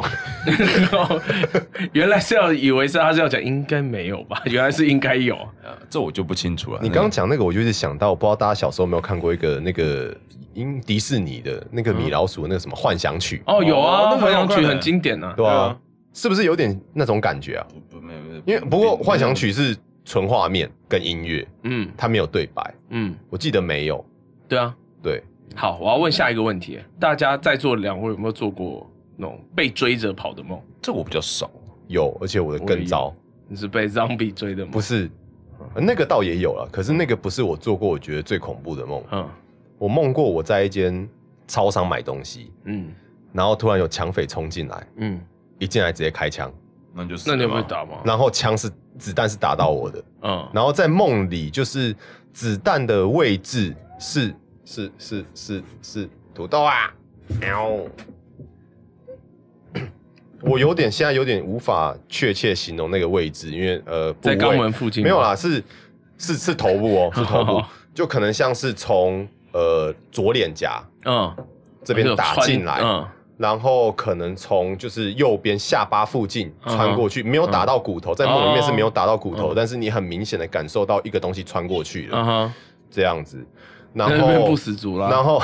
[1.91, 4.41] 原来是要以为是他是要讲应该没有吧？
[4.47, 5.35] 原来是应该有。
[5.35, 6.79] 啊这我就不清楚了。
[6.81, 10.15] 你刚刚讲那个，我就是想到，我不知道大家小时候有没有看过一个那个
[10.55, 15.77] 英迪士尼的那个米老鼠那个什么幻想曲，哦，有哦啊，那幻想曲很经典啊，对啊，
[16.13, 17.67] 是不是有点那种感觉啊？
[17.89, 24.03] 不不没有，因为不过幻想曲是纯画面跟音乐，嗯它没有对白，嗯，我记得没有。
[24.47, 24.75] 对啊。
[25.01, 25.21] 对，
[25.53, 30.57] 好，我要问下一个问题，大家在座两位有没有做过那种被追着跑的梦？
[30.81, 31.51] 这我比较少。
[31.87, 33.13] 有，而且我的更糟，
[33.49, 34.71] 你是被 zombie 追的吗？
[34.71, 35.09] 不，是
[35.75, 39.03] 那个倒也有了，可是那个不是我做过我觉得最恐怖的梦。
[39.11, 39.29] 嗯
[39.77, 41.07] 我梦过我在一间
[41.45, 42.87] 超商买东西，嗯
[43.33, 45.19] 然后突然有抢匪冲进来，嗯，
[45.59, 46.51] 一进来直接开枪，
[46.93, 47.61] 那就是那你有没有？
[47.61, 48.01] 打吗？
[48.03, 51.95] 然后枪是子弹是打到我的，嗯，然后在梦里就是
[52.31, 54.35] 子弹的位置是
[54.65, 56.93] 是是是是土豆啊，
[57.39, 57.71] 喵。
[60.45, 65.63] 我有点现在有点无法确切形容那个位置，因为呃，部位在肛门附近吗没有啦，是
[66.17, 71.33] 是是头部哦，是头部好，就可能像是从呃左脸颊嗯，
[71.81, 82.51] 这边打进来，嗯然后可能从就是右边下巴附近嗯穿过去，没有打到骨头，在梦里面是没有打到骨头，嗯但是你很明显的感受到一个东西穿过去了，
[82.89, 83.43] 这样子。
[83.93, 85.07] 然那就变后不死族了。
[85.09, 85.39] 然后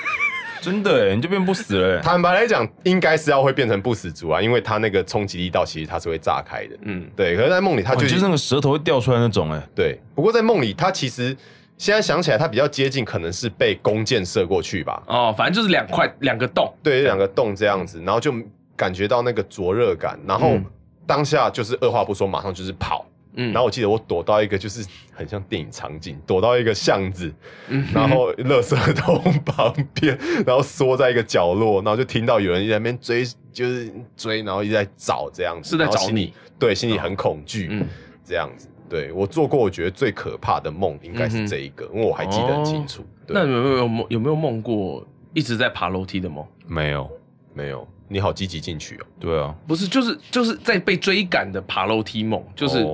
[0.60, 2.02] 真的哎，你就变不死了欸。
[2.02, 6.76] 坦白来讲，应该是要会变成不死族啊，因为它那个冲击力道其实它是会炸开的。
[6.82, 9.62] 嗯对，可是，在梦里它就哦就是那个舌头会掉出来那种哎。
[9.76, 11.36] 对，不过在梦里，它其实
[11.76, 15.02] 现在想起来，它比较接近，可能是被弓箭射过去吧。
[15.06, 18.32] 哦，反正就是两块两个洞，对，两个洞这样子，然后就
[18.76, 20.64] 感觉到那个灼热感，然后嗯
[21.06, 23.04] 当下就是二话不说，马上就是跑。
[23.36, 27.34] 嗯，然后我记得我躲到一个就是很像电影场景，躲到一个巷子，
[27.66, 37.84] 嗯然后垃圾桶旁边，然后缩在一个角落，然后就听到有人在那边追，就是追，然后一直在找这样子，是在然后心里找你，对，心里很恐惧，嗯
[38.24, 38.68] 这样子。
[38.88, 43.04] 对我做过，我觉得最可怕的梦应该是这一个，因为我还记得很清楚。
[43.26, 46.46] 那你有没有梦有没有梦过一直在爬楼梯的梦？
[46.66, 47.10] 没有，
[47.54, 52.86] 没有，你好积极进取哦，对啊，不是，就是就是在被追赶的爬楼梯梦，就是、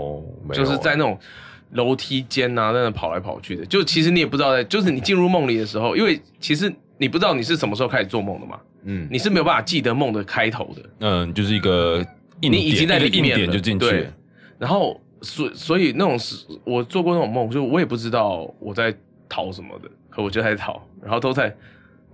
[0.53, 1.19] 就是在那种
[1.73, 3.67] 楼梯间啊，在那跑来跑去的。
[3.67, 10.83] 就其实你也不知道在，就是你进入梦里的时候，因为其实你不知道你是什么时候开始做梦的嘛，嗯，你是没有办法记得梦的开头的。
[11.01, 12.07] 嗯，就是一个，
[12.41, 14.07] 你已经在里面了点就进去。
[14.59, 18.95] 然后所所以那种是我做过那种梦，就我也不知道我在
[19.29, 21.55] 逃什么的，可我就在逃，然后都在，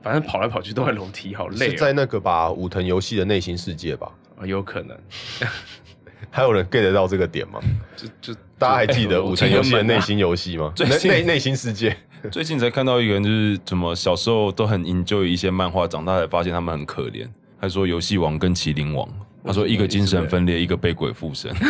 [0.02, 1.70] 反正跑来跑去都在楼梯，好累、哦。
[1.70, 4.10] 是在那个吧武藤游戏的内心世界吧？
[4.38, 4.96] 啊有可能，
[6.30, 7.60] 还有人 get 得到这个点吗？
[7.96, 10.72] 就就大家还记得哎武藤游戏的内心游戏吗？
[10.74, 11.96] 最内内内心世界，
[12.30, 17.26] 最近才看到一个人，就是怎么小时候都很 enjoy 一些漫画，长大才发现他们很可怜。
[17.58, 19.08] 他说游戏王跟麒麟王，
[19.42, 21.50] 他说一个精神分裂，一个被鬼附身。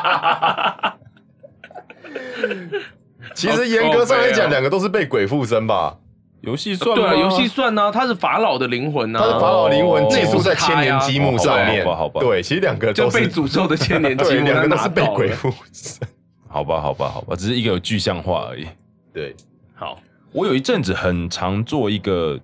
[3.34, 5.96] 其实严格上来讲，两个都是被鬼附身吧？
[6.40, 6.96] 游戏算吗？
[6.96, 14.88] 对啊，游戏算啊，他是法老的灵魂啊，他是法老灵魂寄宿在千年积木上面哦好吧好吧，对，其实两个都是被诅咒的千年积 对，木，他两个都是。
[14.88, 16.00] 被鬼附身。
[16.48, 18.66] 好吧，好吧，好吧，只是一个有具象化而已。
[19.12, 19.34] 对，
[19.74, 19.98] 好，
[20.32, 22.38] 我有一阵子很常做一个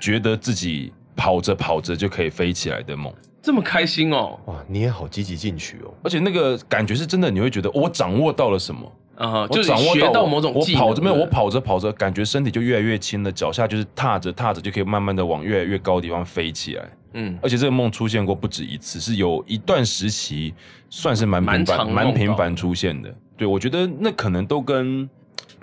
[0.00, 5.92] 觉得自己跑着跑着就可以飞起来的梦，这么开心哦，哇，你也好积极进取哦。
[6.04, 16.88] 而且那个感觉是真的，你会觉得我掌握到了什么，啊，我就是学到我我某种技能，跑着没我跑着跑着，感觉身体就越来越轻了，脚下就是踏着踏着就可以慢慢的往越来越高的地方飞起来。
[17.14, 20.52] 嗯，而且这个梦出现过不止一次，是有一段时期
[20.90, 23.12] 算是蛮频繁、梦蛮频繁出现的。
[23.36, 25.08] 对我觉得那可能都跟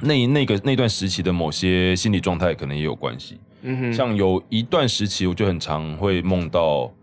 [0.01, 3.37] 那那个那段时期的某些心理状态可能也有关系。
[3.61, 6.93] 嗯哼，像有一段时期，我就很常会梦到我，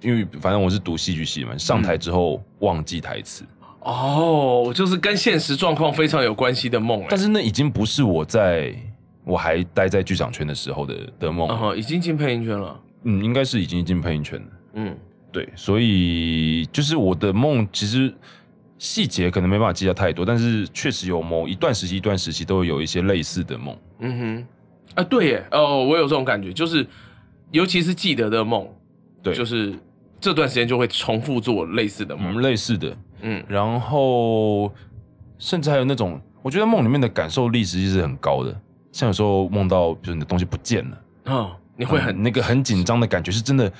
[0.00, 3.44] 因为反正我是读戏剧系嘛，上台之后忘记台词，
[3.80, 7.06] 哦，就是跟现实状况非常有关系的梦，哎。
[7.10, 8.74] 但是那已经不是我在
[9.24, 11.48] 我还待在剧场圈的时候的的梦。
[11.48, 14.46] 了，嗯哼，已经进配音圈了，嗯，应该是已经进配音圈了。
[14.74, 14.96] 嗯。
[15.30, 18.12] 对，所以就是我的梦，其实
[18.78, 23.76] 细节可能没办法记得太多，但是确实有某一段时期、一段时期都会有一些类似的梦。
[23.98, 24.46] 嗯哼，
[24.94, 26.84] 啊，对耶，哦，我有这种感觉，就是
[27.50, 28.66] 尤其是记得的梦，
[29.22, 29.74] 对，就是
[30.20, 33.44] 这段时间就会重复做类似的嗯梦，类似的，嗯。
[33.48, 34.72] 然后
[35.38, 38.60] 甚至还有那种，我觉得梦里面的感受力实际是很高的，
[38.92, 43.72] 像有时候梦到，比如你的东西不见了，哦，你会很嗯那个很紧张的感觉，是真的，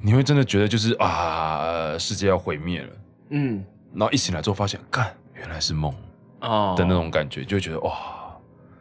[0.00, 2.88] 你会真的觉得就是啊，呃世界要毁灭了，
[3.30, 3.64] 嗯。
[3.94, 5.94] 然后一醒来之后发现，干，原来是梦
[6.40, 6.74] 哦。
[6.76, 7.92] 的那种感觉，就会觉得哇，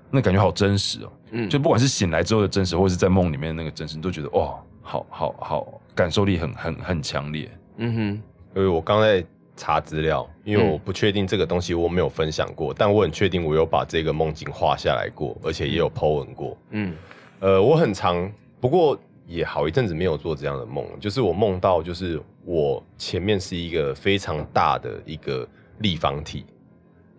[0.10, 1.12] 那感觉好真实哦。
[1.30, 1.48] 嗯。
[1.48, 7.50] 就不管是醒来之后的真实，或者是在梦里面的那个真实，你都觉得哇，好好好，感受力很很很强烈。
[7.78, 8.22] 嗯哼。
[8.56, 9.26] 因为我刚在
[9.56, 10.70] 查资料，因为嗯。
[10.72, 16.58] 我不确定这个东西我没有分享过，但我很确定我有把这个梦境画下来过，而且也有 po 文过。
[16.72, 16.94] 嗯。
[17.40, 25.48] 呃，我很常，不过也好一阵子没有做这样的梦，就是我梦到就是我前面是一个非常大的一个
[25.80, 26.46] 立方体，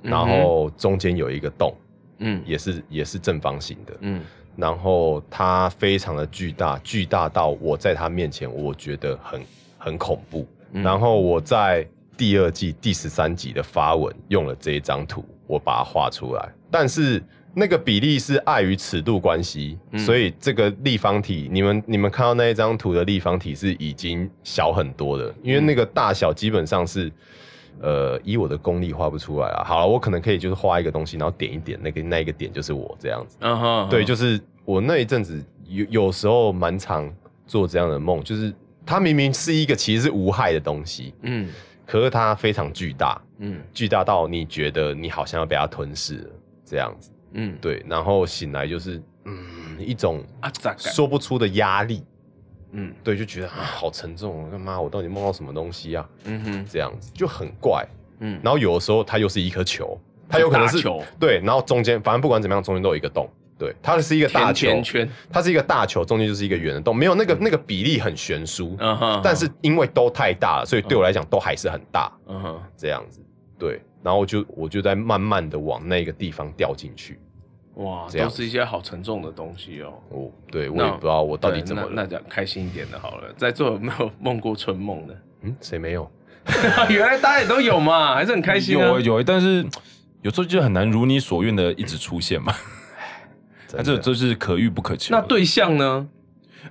[0.03, 1.75] 然后中间有一个洞，
[2.19, 2.43] 嗯。
[2.47, 4.23] 也是也是正方形的，嗯
[4.57, 9.43] 然后它非常的巨大，巨大到我在它面前，我觉得很
[9.79, 10.47] 很恐怖。
[10.73, 11.87] 嗯然后我在
[12.17, 27.11] 第二季第十三集的发文用了这一张图，我把它画出来，但是那个比例是碍于尺度关系，嗯所以这个立方体，你们你们看到那一张图的立方体是已经小很多的，因为那个大小基本上是。
[27.81, 29.65] 呃，以我的功力画不出来啊。
[29.65, 33.37] 好了，我可能可以就是画一个东西，然后点一点，那个那一个点就是我这样子。
[33.41, 37.13] 嗯哼，对，就是我那一阵子有有时候蛮常
[37.47, 38.53] 做这样的梦，就是
[38.87, 41.49] 它明明是一个其实是无害的东西，嗯
[41.87, 46.31] 可是它非常巨大，嗯巨大到你觉得你好像要被它吞噬了
[46.65, 47.11] 这样子。
[47.33, 49.37] 嗯，对，然后醒来就是嗯
[49.79, 50.25] 一种？
[50.79, 52.03] 说不出的压力，
[52.75, 56.09] 嗯对，就觉得啊好沉重，干妈我到底梦到什么东西啊？
[56.25, 57.87] 嗯哼这样子就很怪。
[58.21, 63.29] 嗯，然后有的时候它又是一颗球，它有可能是球对，然后中间反正不管怎么样，中间都有一个洞。
[63.57, 73.21] 对，它是一个大球，甜甜圈，它是一个大球，中间就是一个圆的洞，没有那个那个比例很悬殊，嗯哼，但是因为都太大了，所以对我来讲都还是很大嗯哼这样子。
[73.57, 77.21] 对，然后就我就在慢慢的往那个地方掉进去。
[77.77, 79.93] 哇，这样都是一些好沉重的东西哦。
[80.11, 81.89] 哦对我那也不知道我到底对怎么了。
[81.93, 85.17] 那那讲开心一点的好了，在座有没有梦过春梦的？
[85.43, 86.11] 嗯，谁没有？
[86.91, 89.01] 原来大家也都有嘛， 还是很开心啊有。
[89.01, 89.65] 有，但是
[90.23, 92.55] 有时候就很难如你所愿的一直出现嘛。
[93.77, 95.15] 那真的这这是可遇不可求。
[95.15, 96.07] 那对象呢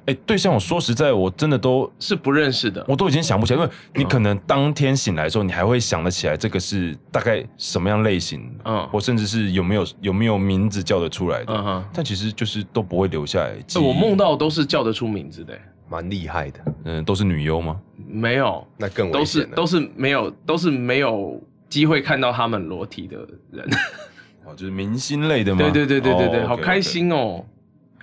[0.05, 11.53] 哎，对象，我说实在，我真的都是不认识的，我都已经想不起来，因为你可能当天醒来的时候，你还会想得起来这个是大概什么样类型，嗯或甚至是有没有有没有名字叫得出来的。
[11.53, 11.85] 嗯哼。
[11.93, 13.53] 但其实就是都不会留下来。
[13.67, 15.57] 欸我梦到都是叫得出名字的、
[15.89, 17.79] 蛮厉害的，嗯，都是女优吗？
[18.07, 19.49] 没有，那更都危险了。
[19.49, 23.17] 是都是没有，都是没有机会看到他们裸体的
[23.51, 23.67] 人。
[24.45, 25.59] 哦，就是明星类的吗？
[25.59, 27.43] 对对对对对对，哦好开心哦！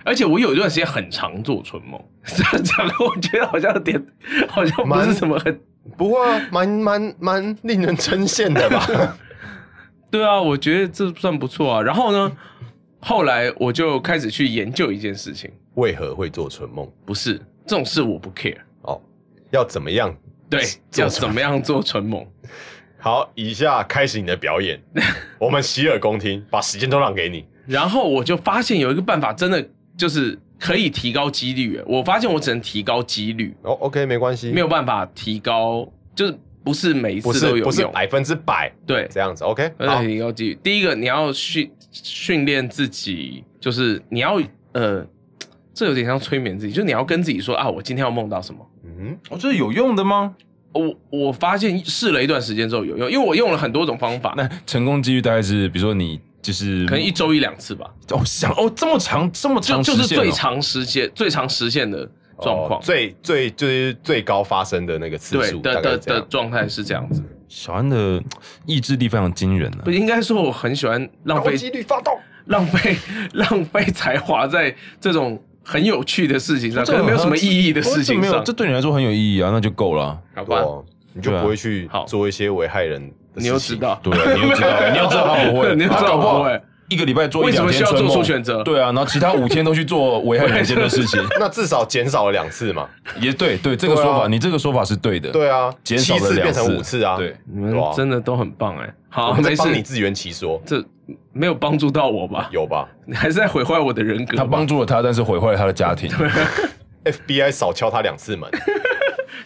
[0.03, 4.03] 而且我有一段时间很常做春梦， 这样讲的我觉得好像有点，
[4.47, 5.59] 好像不是蛮什么很
[5.97, 9.17] 不过啊蛮蛮蛮令人称羡的吧？
[10.11, 11.81] 对啊，我觉得这算不错啊。
[11.81, 12.31] 然后呢，
[12.99, 16.89] 后来我就开始去研究一件事情，为何会做春梦？
[17.05, 17.35] 不是
[17.65, 19.01] 这种事我不 care，哦，
[19.51, 20.13] 要怎么样？
[20.49, 22.25] 对，做要怎么样做春梦？
[22.99, 24.79] 好，以下开始你的表演，
[25.39, 27.47] 我们洗耳恭听，把时间都让给你。
[27.65, 29.65] 然后我就发现有一个办法，真的
[30.01, 31.79] 就是可以提高几率。
[31.85, 37.71] 我发现我只能提高几率，哦，OK，没关系，没有办法提高，就是不是每一次都有用。
[37.71, 40.57] 是不是百分之百对，这样子，OK，而好且，提高几率。
[40.63, 44.41] 第一个，你要训训练自己，就是你要
[44.71, 45.05] 呃，
[45.71, 48.67] 这有点像催眠自己，就是你要跟自己说啊，我今天要梦到什么。
[48.83, 50.33] 嗯哦，这是有用的吗？
[50.73, 62.09] 我我发现试了一段时间之后有用，因为我用了很多种方法，那成功几率大概是，比如说你就是可能一周一两次吧，哦想哦这么长这么长时间哦就是最长时间最长实现的，
[62.41, 62.81] 状况哦。
[62.83, 66.21] 最最就是最高发生的那个次数，的的。
[66.21, 68.21] 状态是这样子，小安的
[68.65, 69.91] 意志力非常惊人啊不。
[69.91, 72.97] 应该说我很喜欢浪费高几率发动，浪费
[73.33, 78.51] 浪费才华在这种很有趣的事情上，可这能没有什么意义的事情上这。
[78.51, 80.19] 对你来说很有意义啊，那就够了啊。
[80.35, 83.11] 好吧，对哦你就不会去好做一些危害人。
[83.33, 92.87] 你又知道，对啊，你又知道，你又知道他不会， 你又知道我不会，一个礼拜做一为什么需要两天春梦做出选择对啊，然后其他五天都去做危害人间的事情， 那至少减少了两次嘛？
[93.19, 95.29] 也对对，这个说法，你这个说法是对的。
[95.31, 97.15] 对啊，减少七次变了两次成五次啊。
[97.17, 98.93] 对，你们真的都很棒哎。
[99.09, 100.83] 好，没事，你自圆其说，这
[101.33, 102.49] 没有帮助到我吧？
[102.51, 104.37] 有吧你还是在毁坏我的人格。
[104.37, 106.09] 他帮助了他，但是毁坏了他的家庭。
[107.03, 108.49] FBI 少敲他两次门，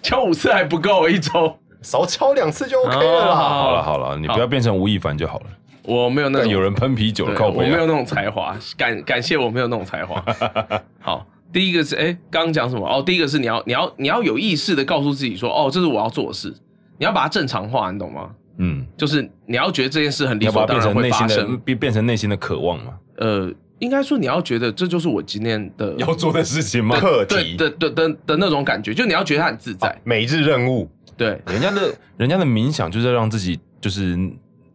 [0.01, 1.57] 敲五次还不够，一周。
[1.85, 3.35] 少敲两次就 OK 了啦。
[3.35, 5.45] 好了好了，你不要变成吴亦凡就好了。
[5.83, 10.23] 我没有那种有人喷啤酒了，对靠背啊我没有那种才华，感感谢我没有那种才华。
[10.99, 12.87] 好，第一个是哎，刚刚讲什么？
[12.87, 16.51] 哦，第一个是你要你要你要有意识的告诉自己说，哦，这是我要做的事，
[16.97, 18.31] 你要把它正常化，你懂吗？
[18.57, 21.59] 嗯，就是你要觉得这件事很理你要把它所当然会变成内心的发生。
[21.59, 22.93] 变变成内心的渴望嘛？
[23.17, 26.97] 呃，应该说你要觉得这就是我今天的要做的事情吗？
[26.97, 29.93] 对课题，的的的的那种感觉，就你要觉得它很自在。
[30.03, 34.17] 每日任务，对人家的人家的冥想就是要让自己就是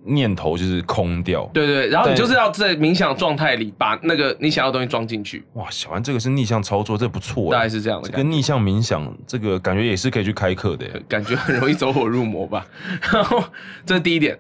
[0.05, 1.49] 念头就是空掉。
[1.53, 7.59] 对对，然后你就是要在冥想状态里把那个你想要的东西装进去，哇，小安这个是逆向操作，这不错哎。
[7.59, 8.17] 大概是这样的感觉。
[8.17, 10.87] 这个逆向冥想，这个感觉也是可以去开课的。
[11.07, 12.67] 感觉很容易走火入魔吧。
[13.13, 13.45] 然后
[13.85, 14.39] 这是第一点，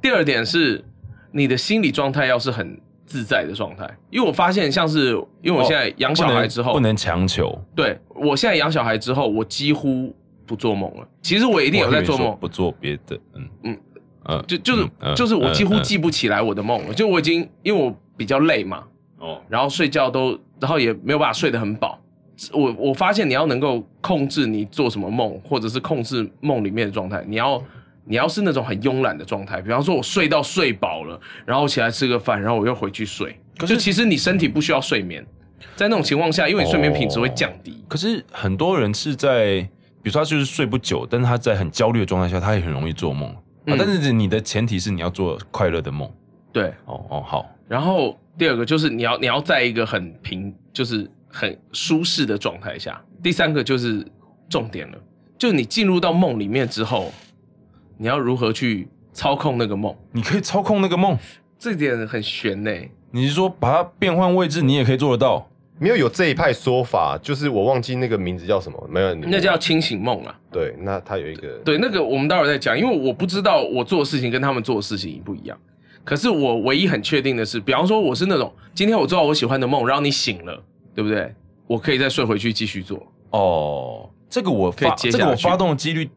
[0.00, 0.84] 第二点是
[1.32, 5.08] 你的心理状态要是很自在的状态，因为我发现像是
[5.42, 10.14] 因为我现在养小孩之后，不能强求，对我现在养小孩之后，我几乎
[10.50, 11.06] 不做梦了。
[11.22, 13.14] 其实我一一定有在做梦，不做别的。
[13.36, 13.78] 嗯嗯嗯
[14.24, 18.82] 嗯，就就是、嗯就是我几乎嗯记不起来我的梦了，就我已经因为我比较累嘛，
[19.20, 21.96] 哦，然后睡觉都，然后也没有办法睡得很饱。
[22.52, 27.62] 我我发现你要能够控制你做什么梦，或者是控制梦里面的状态，你要
[28.04, 33.38] 你要是那种很慵懒的状态，比方说我睡到睡饱了，然后起来吃个饭，然后我又回去睡。
[33.56, 35.24] 可就是其实你身体不需要睡眠，
[35.76, 37.82] 在那种情况下，因为你睡眠品质会降低。
[37.88, 39.68] 可是很多人是在，
[40.02, 43.28] 比如说他就是睡不久，但是他在很焦虑的状态下，他也很容易做梦。
[43.30, 43.36] 啊
[43.66, 46.10] 嗯，但是你的前提是你要做快乐的梦。
[46.52, 53.00] 对，哦哦，好，然后第二个就是你要你要在一个很平，就是很舒适的状态下。
[53.22, 54.04] 第三个就是
[54.48, 54.98] 重点了，
[55.38, 57.12] 就你进入到梦里面之后，
[57.98, 61.16] 你要如何去操控那个梦，你可以操控那个梦。
[61.58, 62.70] 这点很悬呢、
[63.10, 65.50] 你是说把它变换位置，你也可以做得到？
[65.80, 70.38] 没有有这一派说法，就是我忘记那个名字叫什么，没有，那叫清醒梦啊。
[70.52, 75.58] 对，那他有一个对，那个我们待会儿再讲，因为我不知道我做的事情跟他们做的事情一不一样。
[76.04, 80.62] 可是我唯一很确定的是，比方说我是那种今天我做到我喜欢的梦，然后你醒了，
[80.94, 81.34] 对不对？
[81.66, 83.10] 我可以再睡回去继续做。
[83.30, 86.10] 哦，这个我可以发接这个我发动的几率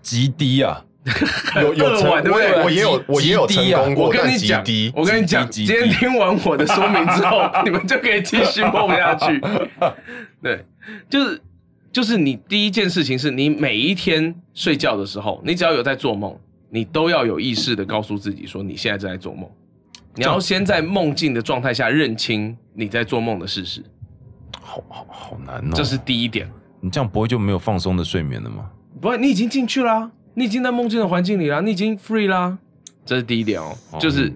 [0.00, 0.82] 极低啊。
[1.60, 4.62] 有有成，对不对我也我也有我也有成功过，我跟你讲，
[4.94, 9.40] 我跟你讲，今天听完我的说明之后， 你们就可以继续梦下去。
[10.40, 10.64] 对，
[11.10, 11.42] 就是
[11.90, 16.38] 就是你第一件事情是你每一天睡觉的时候，你只要有在做梦，
[16.70, 19.50] 你都要有意识的告诉自己说你现在正在做梦。
[20.14, 23.82] 你要先在梦境的状态下认清你在做梦的事实，
[24.60, 25.72] 好好好难哦。
[25.74, 26.48] 这是第一点。
[26.80, 28.70] 你这样不会就没有放松的睡眠了吗？
[29.00, 32.58] 不会你已经进去啦，你已经在梦境的环境里啦，你已经 free 啦，
[33.04, 33.98] 这是第一点哦，哦。
[33.98, 34.32] 就是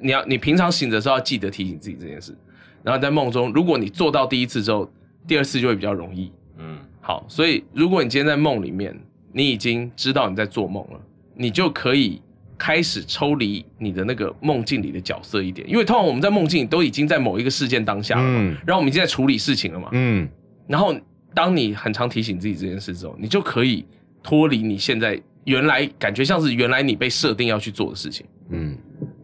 [0.00, 2.36] 你要你平常醒的时候要记得提醒自己这件事，
[2.82, 4.90] 然后在梦中，如果你做到第一次之后，
[5.26, 6.32] 第二次就会比较容易。
[6.58, 8.98] 嗯，好，所以如果你今天在梦里面，
[9.32, 11.00] 你已经知道你在做梦了，
[11.34, 12.20] 你就可以
[12.58, 18.56] 开始抽离你的那个梦境里的角色一点，因为通常我们在梦境里都已经在某一个事件当下了嘛，嗯。
[18.66, 20.28] 然后我们已经在处理事情了嘛，嗯。
[20.66, 20.94] 然后
[21.34, 23.84] 当你很常提醒自己这件事之后，你就可以
[24.22, 28.76] 脱离你现在原来感觉像是原来你被设定要去做的事情，嗯，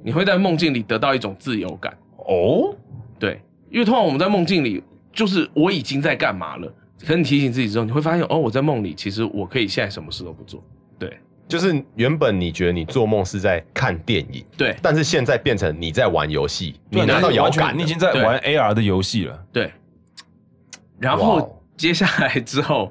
[0.03, 1.97] 你会在梦境里得到一种自由感。
[2.17, 2.75] 哦，
[3.19, 10.65] 对，因为通常我们在梦境里，就是我已经在干嘛了，可是你提醒自己之后，你会发现哦，我在梦里其实我可以现在什么事都不做。
[10.99, 11.19] 对。
[11.49, 14.75] 就是原本你觉得你做梦是在看电影，对。
[14.81, 19.45] 但是现在变成你在玩游戏，你拿到摇完全杆，你已经在玩 AR 的游戏了。
[19.53, 19.71] 对，
[20.99, 22.91] 然后接下来之后，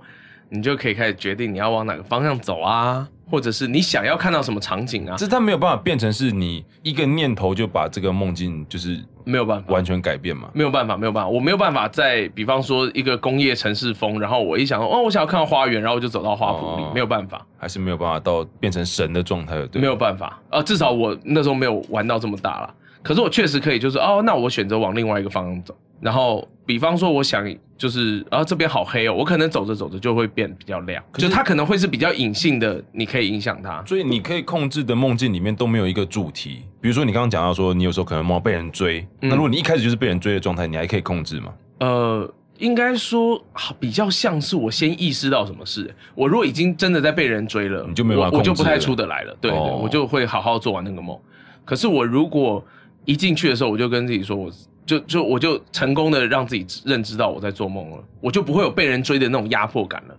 [0.50, 9.74] 你就可以开始决定你要往哪个方向走啊，或者是你想要看到什么场景啊，这它没有办法变成是你一个念头就把这个梦境就是没有办法。
[9.74, 10.50] 完全改变嘛？
[10.54, 19.68] 没有办法，没有办法，我没有办法在，比方说一个工业城市风，然后我一想，哦，我想要看到花园，然后我就走到花圃里，哦没有办法，还是没有办法到变成神的状态了？
[19.68, 22.74] 对，没有办法，呃，至少我那时候没有玩到这么大了。
[23.04, 27.46] 可是我确实可以，就是哦，那我选择往另外一个方向走，然后比方说我想
[27.78, 33.84] 就是啊这边好黑哦，我可能走着走着就会变比较亮，就它可能会是比较隐性的，你可以影响它。
[33.86, 41.54] 所以你可以控制的梦境里面都没有一个主题，比如说你刚刚讲到说，你有时候可能梦到被人追，嗯那如果你一开始就是被人追的状态，你还可以控制吗？
[41.80, 45.92] 呃，应该说好比较像是我先意识到什么事。
[46.14, 49.36] 我如果已经真的在被人追了，你就没有办法我，我就不太出得来了。
[49.42, 51.18] 对对，哦我就会好好做完那个梦。
[51.66, 52.64] 可是我如果
[53.06, 54.52] 一进去的时候，我就跟自己说，我
[54.86, 60.16] 就就我就成功的让自己认知到我在做梦了，我就不会有被人追的那种压迫感了，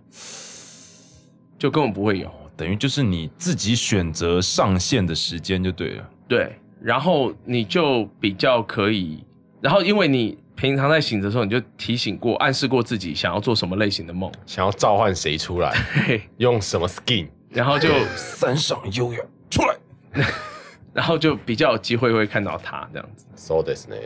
[1.59, 2.31] 就根本不会有。
[2.55, 6.09] 等于就是你自己选择上线的时间就对了。
[6.27, 9.23] 对，然后你就比较可以，
[9.59, 15.71] 然后因为你平常在醒着的时候，你就提醒过、暗示过自己想要做什么类型的梦，想要召唤谁出来，
[16.05, 19.75] 嘿，用什么 skin，然后就三上优雅出来，
[20.92, 23.26] 然后就比较有机会会看到他这样子。
[23.36, 23.96] so this 呢？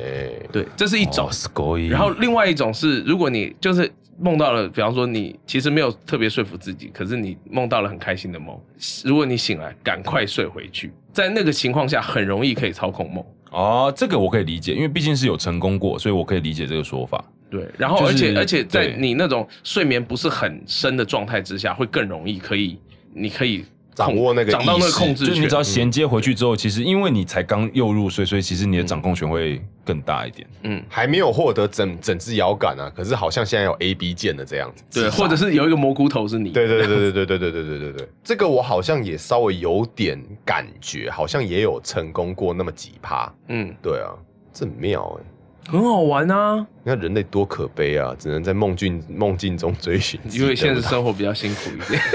[0.53, 1.27] 对，这是一种。
[1.27, 8.61] 哦すごい然后另外一种是，如果你就是梦到了，比方说你其实没有特别说服自己，可是你梦到了很开心的梦，
[9.05, 13.25] 如果你醒来，赶快睡回去，在那个情况下很容易可以操控梦。
[13.51, 17.23] 哦，这个我可以理解，因为毕竟是有成功过，所以我可以理解这个说法。
[17.51, 22.79] 对，然后而就是且而且在对你那种睡眠不是很深的状态之下，会更容易可以，
[23.13, 23.67] 你可以控
[23.98, 25.56] 掌握那个掌到那个控制权就是你只。
[25.56, 30.48] 要衔接回去之后，其实因为你才刚又入睡，所以其实你的掌控权会更大一点。
[30.62, 36.52] 嗯，还没有获得整整只摇杆啊，可是好像现在有 A B 键的这样子，对，或者是有一个蘑菇头是你。
[36.52, 43.34] 对对对对 对对对对对对对对，这个我好像也稍微有点感觉，好像也有成功过那么几趴。
[43.48, 44.14] 嗯，对啊，
[44.54, 52.00] 这很妙哎、很好玩啊，你看人类多可悲啊，只能在梦境梦境中追寻因为现实生活比较辛苦一点。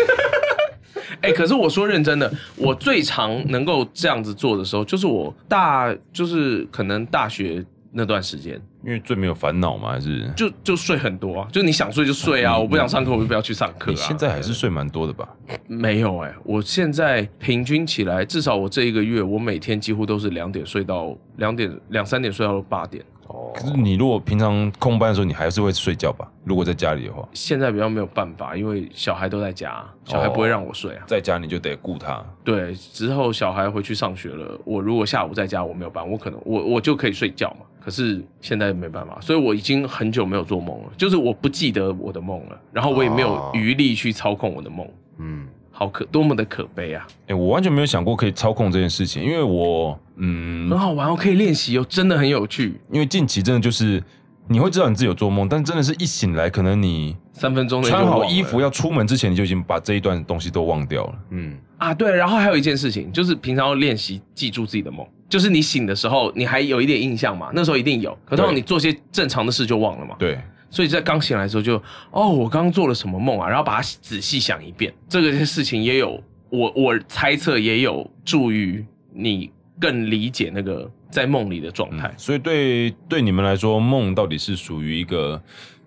[1.22, 13.94] 哎、可是我说认真的，我最常能够这样子做的时候，就是我大，就是可能大学那段时间，因为最没有烦恼嘛，还是就就睡很多啊，就你想睡就睡啊，嗯我不想上课我就不要去上课啊。
[13.94, 15.28] 你现在还是睡蛮多的吧？
[15.68, 23.04] 没有哎、我现在平均起来，至少我这一个月，我每天几乎都是两点睡到两点两三点睡到八点。
[23.32, 26.28] 哦可是你如果平常空班的时候，你还是会睡觉吧？
[26.44, 31.04] 如果在家里的话，现在比较没有办法，因为小孩都在家，小孩不会让我睡啊。
[31.06, 32.24] 在家你就得顾他。
[32.44, 37.66] 对，之后小孩回去上学了，我如果下午在家我没有办法，我可能我我就可以睡觉嘛。
[37.80, 45.48] 可是现在没办法，所以我已经很久没有做梦了，就是我不记得我的梦了，然后我也没有哦余力去操控我的梦，嗯，
[45.82, 47.04] 好可多么的可悲啊！
[47.26, 52.80] 哎、我完全没有想过可以操控这件事情，因为我嗯很，好玩哦，可以练习哦，真的很有趣。
[52.92, 54.00] 因为近期真的就是
[54.46, 61.14] 你会知道你自己有做梦，但真的是一醒来，可能你三分钟内穿好衣服要出门之前，你就已经把这一段东西都忘掉了。
[61.30, 70.38] 嗯，啊，对，然后还有一件事情，就是平常要练习记住自己的梦，就是你醒的时候，你还有一点印象嘛，那时候一定有，可是你做些正常的事就忘了嘛，对，
[70.72, 71.76] 所以在刚醒来的时候就，
[72.10, 76.18] 哦，我刚刚做了什么梦啊，然后把它仔细想一遍，这个事情也有
[76.48, 82.10] 我我猜测也有助于你更理解那个在梦里的状态。
[82.16, 85.36] 所以对对你们来说，梦到底是属于一个，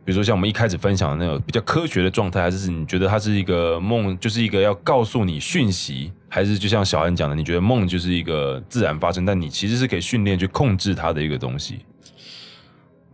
[0.06, 11.80] 比如说像我们一开始分享的那种比较科学的状态，还是你觉得它是一个梦，就是一个要告诉你讯息，还是就像小安讲的，你觉得梦就是一个自然发生，但你其实是可以训练去控制它的一个东西？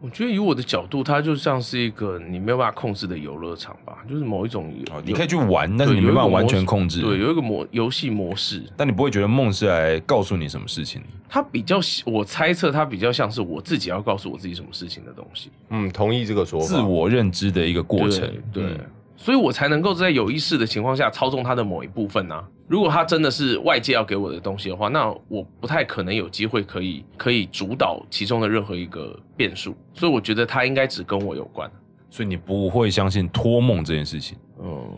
[0.04, 7.02] 我觉得以我的角度，它就像是一个你没有办法控制的游乐场吧，就是某一种哦，你可以去玩，但是你没办法完全控制。
[7.02, 11.04] 对，有一个模游戏模式，但你不会觉得梦是来告诉你什么事情？
[11.30, 15.52] 它比较，我猜测它比较像是我自己要告诉我自己什么事情的东西。
[15.70, 16.66] 嗯，同意这个说法。
[16.66, 18.76] 自我认知的一个过程，对，
[19.16, 22.44] 所以我才能够在有意识的情况下操纵它的某一部分呢。
[22.72, 29.76] 如果它真的是外界要给我的东西的话，那我不太可能有机会可以可以主导其中的任何一个变数。
[29.94, 31.70] 所以我觉得它应该只跟我有关。
[32.10, 34.38] 所以你不会相信托梦这件事情？
[34.64, 34.90] 嗯，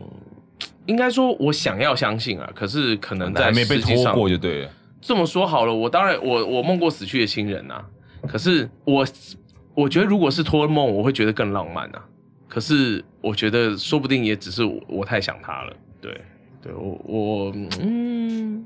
[0.86, 4.69] 应该说我想要相信啊，可是可能在没被托过就对了。
[5.01, 7.84] 这么说好了，我当然我我梦过死去的亲人呐，
[8.28, 9.03] 可是我
[9.74, 12.05] 我觉得如果是托梦，我会觉得更浪漫啊。
[12.47, 16.21] 可是我觉得说不定也只是我太想他了，对。
[16.64, 18.66] 对我我嗯，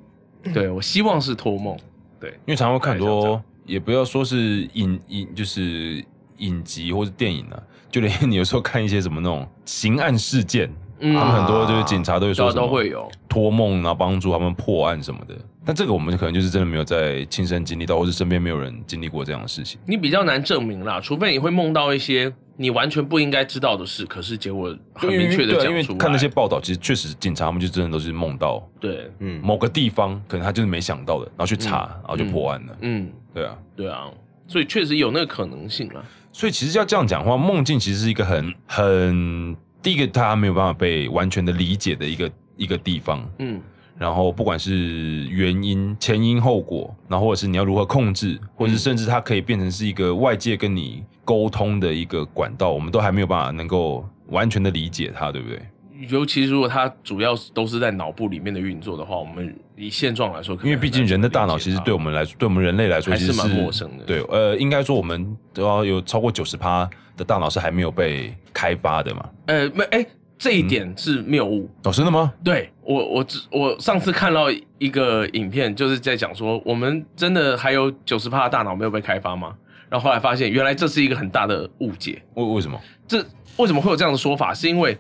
[0.54, 1.76] 对我希望是托梦，
[2.20, 6.06] 对，因为常常看很多，也不要说是影影，就是
[6.38, 7.58] 影集或者电影啊，
[7.90, 15.36] 就连你有时候看一些什么那种刑案事件，他们很多就是警察都会说都会有托梦，然后帮助他们破案什么的。
[15.66, 19.80] 但这个我们可能就是真的没有在亲身经历到，或是身边没有人经历过这样的事情。
[19.88, 22.32] 你比较难证明啦，除非你会梦到一些。
[22.58, 25.70] 你完全不应该知道的事，可是结果很明确的讲出来。
[25.70, 32.78] 因为看那些报道，其实确实警察们就真的都是梦到，对，嗯，某个地方可能他就是没想到的，然后去查，然后就破案了。
[32.82, 34.12] 嗯，对啊，对啊，
[34.48, 36.04] 所以确实有那个可能性啊。
[36.32, 43.28] 所以其实要这样讲话，梦境其实是一个很很第一个他没有办法被完全的理解的一个一个地方。
[43.40, 43.62] 嗯。
[44.00, 55.60] 然后不管是原因、前因后果，然后或者是你要如何控制，或者是甚至它可以变成是一个外界跟你沟通的一个管道，我们都还没有办法能够完全的理解它，对不对？
[56.08, 64.06] 尤其如果它主要都是在脑部里面的运作的话，我们以现状来说，因为毕竟人的大脑其实对我们来说，对我们人类来说还是蛮陌生的。
[64.06, 69.30] 对，呃，应该说我们都要有超过九十趴的大脑是还没有被开发的嘛？
[69.48, 70.06] 呃，没，哎。
[70.40, 72.32] 这一点是谬误，哦，真的吗？
[72.44, 74.46] 对我，我只我上次看到
[74.78, 79.56] 一个影片，就是在讲说，我们真的还有九十趴的大脑没有被开发吗？
[79.90, 82.22] 然后后来发现，原来这是一个很大的误解。
[82.36, 82.80] 为为什么？
[83.08, 83.26] 这
[83.58, 84.54] 为什么会有这样的说法？
[84.54, 84.98] 是因为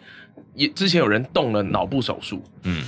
[0.53, 2.83] 也之前有人动了脑部手术，嗯，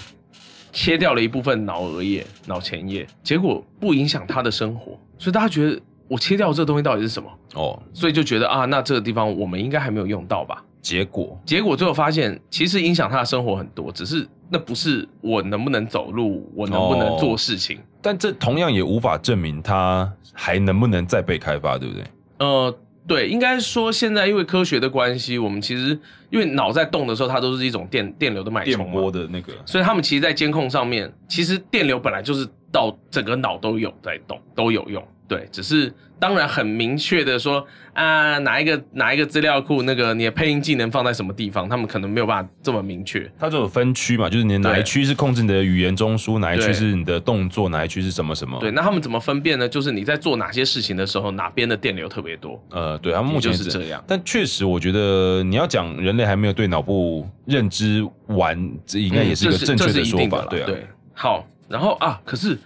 [0.71, 7.29] 切掉了一部分脑额叶、脑前叶，结果不影响他的生活，所以大家觉得我切掉这个东西到底是什么？
[7.55, 10.63] 哦，所以就觉得啊，那这个地方我们应该还没有用到吧？
[10.81, 17.77] 结果，结果最后发现，其实影响他的生活很多，只是那不是我能不能走路，我能不能做事情。
[18.01, 20.09] 但这同样也无法证明他
[20.41, 22.03] 还能不能再被开发，对不对？
[22.37, 22.73] 呃，
[23.05, 35.05] 对，应该说现在因为科学的关系，我们其实因为脑在动的时候，它都是一种电电流的脉冲、电波的那个，所以他们其实，在监控上面，其实电流本来就是到整个脑都有在动，都有用。
[35.29, 37.63] 对，只是当然很明确的说
[37.93, 43.31] 啊，哪一个哪一个资料库，那个你的配音技能放在什么地方，他们可能没有办法这么明确。
[43.37, 48.59] 它就有分区嘛，就是你哪一区是控制你的语言中枢，哪一区是你的动作，哪一区是什么什么。
[48.59, 49.69] 对，那他们怎么分辨呢？
[49.69, 52.59] 就是你在做哪些事情的时候，哪边的电流特别多。
[52.71, 54.03] 呃，对，他们目前是这样。
[54.07, 60.43] 但确实，我觉得你要讲人类还没有对脑部认知完，这应该也是一个正确的说法。
[60.49, 60.65] 对啊。
[60.65, 62.57] 对，好，然后啊，可是。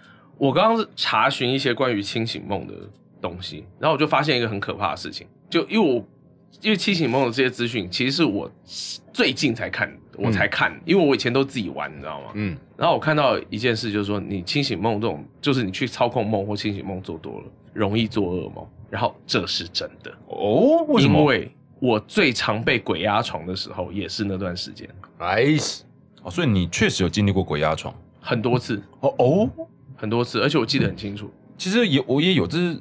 [0.44, 2.74] 我刚刚是查询一些关于清醒梦的
[3.22, 6.06] 东西，然后我就发现一个很可怕的事情，就因为我
[6.62, 8.52] 因为清醒梦的这些资讯，其实是我
[9.14, 12.32] 最近才看，我才看，因为我以前都自己玩，你知道吗？
[12.34, 12.58] 嗯。
[12.76, 18.68] 然后我看到一件事，就是说你清醒梦这种，就是你去操控梦或清醒梦做多了，容易做噩梦。
[18.90, 20.84] 然后这是真的哦？
[20.90, 21.20] 为什么？
[21.20, 24.90] 因为我最常被鬼压床的时候，也是那段时间。
[25.20, 25.46] 哎，
[26.22, 28.84] 哦，所以你确实有经历过鬼压床很多次。
[29.00, 29.50] 哦哦。
[30.04, 31.32] 很多次，而且我记得很清楚。
[31.58, 32.78] 其实也我也有，就是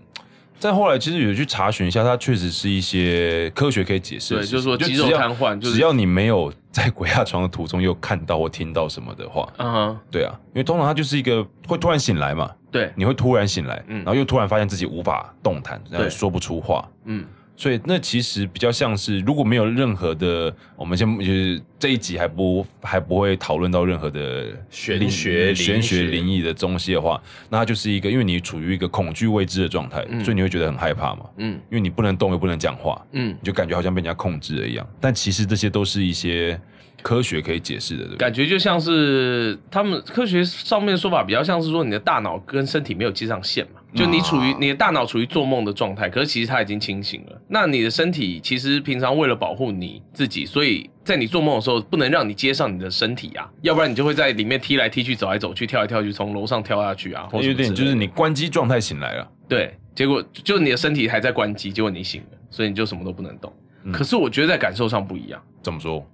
[0.58, 4.34] 在后来其实有去查询一下，它确实是一些科学可以解释。
[4.34, 17.24] 对，就是说肌肉瘫痪，只要你没有在鬼压床的途中又看到或听到什么的话，嗯哼，对啊，因为通常它就是一个会突然醒来嘛，对，你会突然醒来，嗯，然后又突然发现自己无法动弹，然后说不出话，嗯。
[17.54, 31.26] 所以那其实比较像是，如果没有任何的，我们先就是这一集还不还不会讨论到任何的玄学、玄学、灵异的东西的话，那它就是一个，因为你处于一个恐惧未知的状态，所以你会觉得很害怕嘛。
[31.36, 34.84] 嗯，因为你不能动又不能讲话，嗯，你就感觉好像被人家控制了一样。
[35.00, 36.58] 但其实这些都是一些
[37.02, 38.16] 科学可以解释的，对对？
[38.16, 47.42] 感觉就像是他们科学上面的说法，比较像是说你的大脑跟身体没有接上线嘛，就你处于啊你的大脑处于做梦的状态，可是其实它已经清醒了。
[47.48, 63.52] 那你的身体其实平常为了保护你自己，所以在你做梦的时候不能让你接上你的身体啊，要不然你就会在里面踢来踢去、走来走去、跳来跳去，从楼上跳下去啊，或什么有点之类的就是你关机状态醒来了，对，结果就你的身体还在关机，结果你醒了，所以你就什么都不能动。
[63.84, 65.42] 嗯可是我觉得在感受上不一样。
[65.60, 66.06] 怎么说？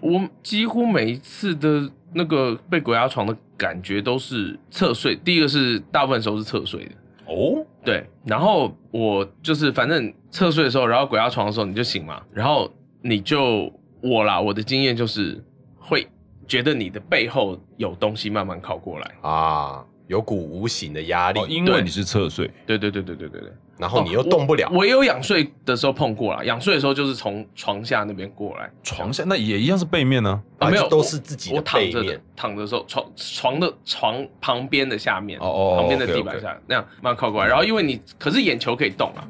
[0.00, 6.92] 我几乎每一次的那个被鬼压床的感觉都是侧睡，第一个是大部分时候是侧睡的，
[7.26, 12.70] 哦，对，然后我就是反正侧睡的时候，然后鬼压床的时候你就醒嘛，然后
[13.02, 13.72] 你就
[14.02, 15.42] 我啦，我的经验就是
[15.78, 16.06] 会
[16.46, 23.52] 觉得你的背后有东西慢慢靠过来，啊，有股无形的压力，哦，因为你是侧睡，对对对对对对对。
[23.76, 24.70] 然后你又动不了。
[24.72, 29.24] 我也有仰睡的时候碰过啦，仰睡的时候就是从床下那边过来，床下？
[29.26, 30.40] 那也一样是背面呢。
[30.58, 37.48] 啊没有都是自己的我躺着的面，躺着的时候，床床的床旁边的下面，哦哦旁边的 OK，OK 地板下那样慢慢靠过来。
[37.48, 39.26] 然后因为你可是眼球可以动啊，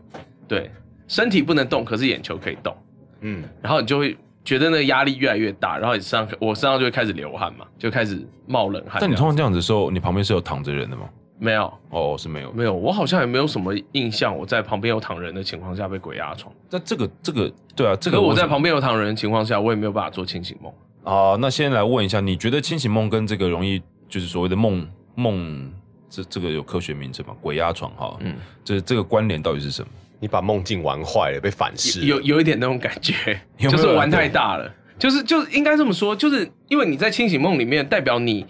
[0.47, 0.71] 对，
[1.09, 2.77] 身体不能动，可是眼球可以动，
[3.23, 4.15] 嗯，然后你就会
[4.45, 8.99] 觉得那个压力越来越大，然后你身上我身上就会开始流汗嘛，就开始冒冷汗。
[9.01, 11.09] 但你通常这样子的时候，你旁边是有躺着人的吗？
[11.39, 12.53] 没有哦，是没有。
[12.53, 16.55] 没有，我好像也没有什么印象，我在旁边有躺人的情况下被鬼压床。
[16.71, 20.73] 那这个这个对啊，这个我在旁边有躺人的情况下，我也没有办法做清醒梦。
[21.03, 25.73] 啊、那先来问一下，你觉得清醒梦跟这个容易就是所谓的梦梦
[26.09, 27.35] 这这个有科学名称吗？
[27.41, 29.89] 鬼压床哈，嗯，这这个关联到底是什么？
[30.21, 32.07] 你把梦境玩坏了，被反噬了。
[32.07, 33.15] 有有一点那种感觉，
[33.59, 38.47] 有有就是玩太大了，就是就是应该这么说，就是因为你在清醒梦里面，代表你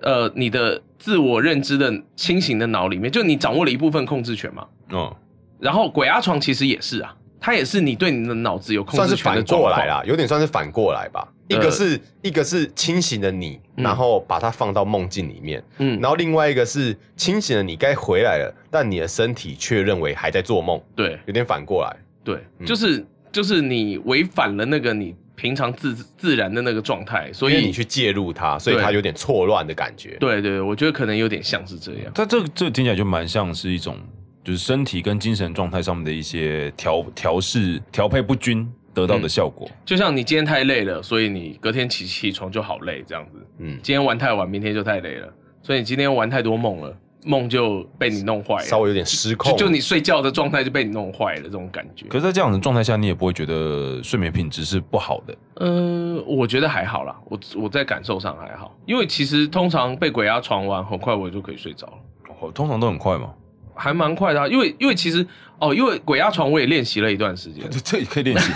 [0.00, 4.66] 呃你的自我认知的清醒的脑里面，就你掌握了一部分控制权嘛。
[4.90, 5.14] 嗯，
[5.58, 9.42] 然后鬼压床其实也是啊，它也是你对你的脑子有控制权的。
[9.44, 11.26] 过来啦，有点算是反过来吧。
[11.50, 21.96] 一呃个是一个是清醒的你，嗯然后把它放到梦境里面，嗯，然后另外一个是清醒的你该回来了，但你的身体却认为还在做梦，对有点反过来。
[22.22, 30.16] 对，嗯就是就是你违反了那个你平常自自然的那个状态，所以你去介入它，所以它有点错乱的感觉。
[30.20, 32.12] 对对，我觉得可能有点像是这样。
[32.14, 33.96] 它这个这个听起来就蛮像是一种
[34.44, 39.68] 就是身体跟精神状态上面的一些调调试调配不均得到的效果。
[39.84, 43.38] 就像你今天太累了，所以你隔天起起床就好累这样子。
[43.58, 45.28] 嗯，今天玩太晚，明天就太累了，
[45.62, 52.06] 所以你今天玩太多梦了，梦就被你弄坏了，稍微有点失控就就你睡觉的状态就被你弄坏了，这种感觉。
[52.06, 55.36] 可是，在这样的状态下，你也不会觉得睡眠品质是不好的。
[55.56, 63.34] 呃，我觉得还好啦，我我在感受上还好，因为其实通常被鬼压床完，很快我就可以睡着了，哦，通常都很快嘛，
[63.74, 65.26] 还蛮快的啊、因为因为其实
[65.58, 68.50] 哦，因为鬼压床我也练习了一段时间， 这这也可以练习。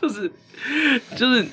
[0.00, 0.30] 就是
[1.16, 1.44] 就是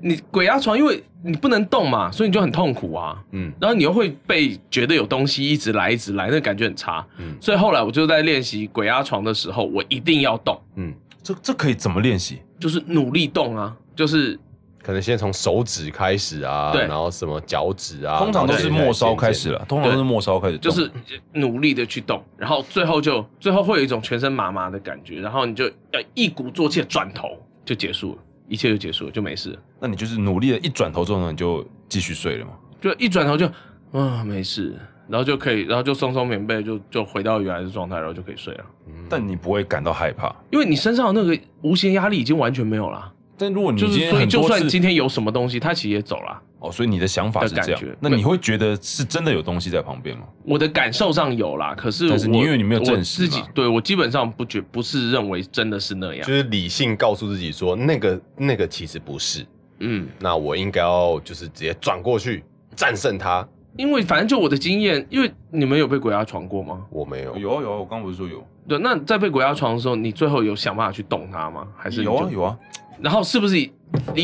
[0.00, 3.18] 你鬼压床，因为你不能动嘛，所以你就很痛苦啊。
[3.32, 7.04] 嗯然后你又会被觉得有东西一直来一直来，那感觉很差。
[7.18, 10.92] 嗯所以后来我就在练习鬼压床的时候，我一定要动，嗯，
[11.22, 12.38] 这这可以怎么练习？
[12.58, 14.38] 就是努力动啊，就是
[14.86, 19.58] 可能先从手指开始啊，对然后什么脚趾啊，通常都是末梢开始了。
[19.68, 20.88] 通常都是末梢开始动，就是
[21.32, 27.30] 努力的去动，然后最后就最后会有一种全身麻麻的感觉，然后你就要一鼓作气的转头
[27.64, 32.52] 就结束了，一切就结束了，就没事了，那你就是努力的一转头之后呢，你就继续睡了嘛。
[32.80, 33.50] 就一转头就
[33.90, 34.72] 啊、没事，
[35.08, 40.32] 然后就可以，然后就松松棉被就就回到原来的状态，然后就可以睡了，嗯但你不会感到害怕。
[40.52, 43.12] 因为你身上的那个无形压力已经完全没有了。
[43.38, 46.42] 但如果你就是所以，今天很多次就算今天有什么东西，他其实也走了。
[46.58, 50.24] 哦，所以你的想法是这样的感觉，那你会觉得是真的有东西在旁边吗？
[50.44, 56.32] 我的感受上有啦，可是但是你我因为你没有证实自己对我基本上不觉不是认为真的是那样就。
[56.32, 59.46] 是理性告诉自己说，那个那个其实不是，
[59.80, 62.42] 嗯，那我应该要就是直接转过去
[62.74, 63.46] 战胜它。
[63.76, 66.82] 因为反正就我的经验，因为你们有被鬼压床过吗？
[66.88, 68.42] 我没有，有啊有啊，我刚不是说有？
[68.66, 71.68] 对，那在被鬼压床的时候，你最后有想办法去动它吗？
[71.76, 72.56] 还是有啊有啊，
[73.00, 73.70] 然后是不是以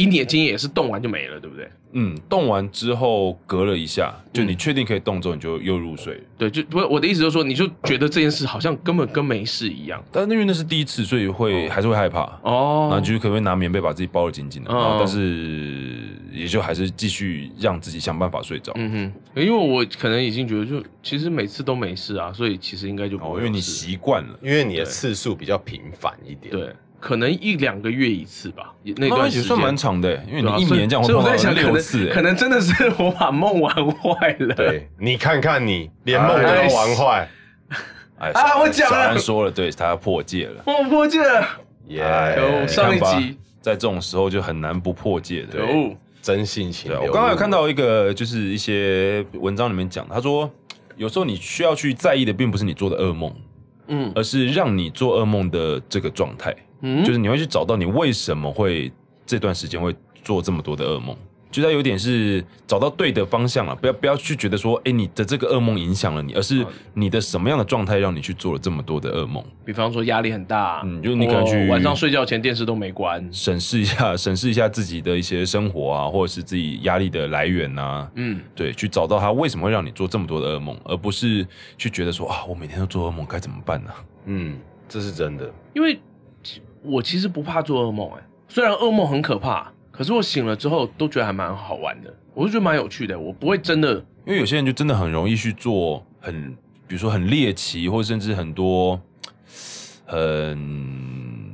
[0.06, 1.68] 你的经验也是动完就没了，对不对？
[1.94, 6.20] 嗯，动完之后隔了一下，就嗯你确定可以动之后，你就又入睡了。
[6.38, 10.02] 对，就不我的意思就是说，你就觉得这件事好像根本跟没事一样。
[10.10, 12.22] 但因为那是第一次，所以会还是会害怕。
[12.42, 15.98] 哦，那就是可能会拿棉被把自己包的紧紧的，哦然后但是
[16.32, 18.72] 也就还是继续让自己想办法睡着。
[18.76, 18.90] 嗯
[19.34, 34.54] 哼，因为我可能已经觉得就其实每次都没事啊，所以其实应该就不哦，因为你习惯了，因为你的次数比较频繁一点。，对，可能一两个月一次吧，也那那段时间也算蛮长的，因为你一年这样会碰到所以我在想，可能六次，哎可能真的是我把梦玩坏了。
[34.54, 37.28] 对你看看你，连梦都要玩坏，
[38.18, 40.62] 哎啊我讲了小安说了，对他要破戒了。
[40.64, 41.44] 我破戒了，
[41.88, 42.64] 耶！
[42.68, 45.60] 上一集在这种时候就很难不破戒的。
[45.60, 45.90] 哦，
[46.22, 46.92] 真性情。
[46.92, 50.48] 我刚刚有看到一个，就是一些文章里面讲，他说
[50.96, 53.34] 有时候你需要去在意的，并不是你做的噩梦，
[53.88, 58.92] 嗯而是让你做噩梦的这个状态，嗯，就是你会去找到你为什么会
[59.24, 61.16] 这段时间会做这么多的噩梦。
[61.50, 69.44] 就它有点是找到对的方向了，不要不要去觉得说，哎、你的这个噩梦影响了你，而是你的什么样的状态让你去做了这么多的噩梦。
[69.62, 83.90] 比方说压力很大，嗯就你可能去晚上睡觉前电视都没关，审视一下，审视一下自己的一些生活啊，或者是自己压力的来源啊，嗯，对，去找到它为什么会让你做这么多的噩梦，而不是去觉得说啊，我每天都做噩梦，该怎么办呢、
[84.24, 84.58] 嗯，
[84.88, 85.52] 这是真的。
[85.74, 86.00] 因为
[86.82, 93.94] 我其实不怕做噩梦，哎，虽然噩梦很可怕，可是我醒了之后都觉得还蛮好玩的，我就觉得蛮有趣的，我不会真的，
[94.26, 96.52] 因为有些人就真的很容易去做很，
[96.86, 99.00] 比如说很猎奇，或者甚至很多
[100.04, 101.52] 很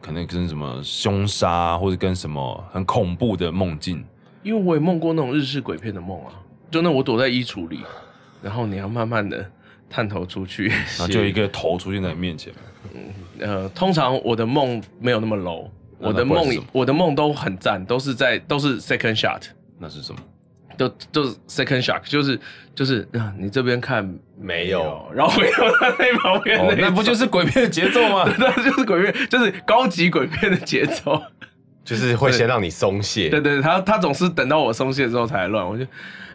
[0.00, 4.04] 可能跟什么凶杀，或者跟什么很恐怖的梦境。
[4.42, 6.32] 因为我也梦过那种日式鬼片的梦啊，
[6.70, 7.80] 就那我躲在衣橱里，
[8.42, 9.48] 然后你要慢慢的
[9.88, 12.52] 探头出去，然后就一个头出现在你面前，
[13.38, 15.68] 呃，通常我的梦没有那么 low，
[15.98, 19.42] 我的梦我的梦都很赞，都是在都是 second shot，
[19.78, 20.20] 那是什么？
[20.76, 22.38] 都就是 second shot，就是
[22.74, 24.08] 就是啊，你这边看
[24.40, 28.24] 没有，然后没有他那旁边哦，那不就就是鬼片的节奏吗？
[28.38, 31.20] 那就是鬼片，就是高级鬼片的节奏。
[31.84, 33.28] 就是会先让你松懈。
[33.28, 35.84] 对对，他他总是等到我松懈之后才乱，我就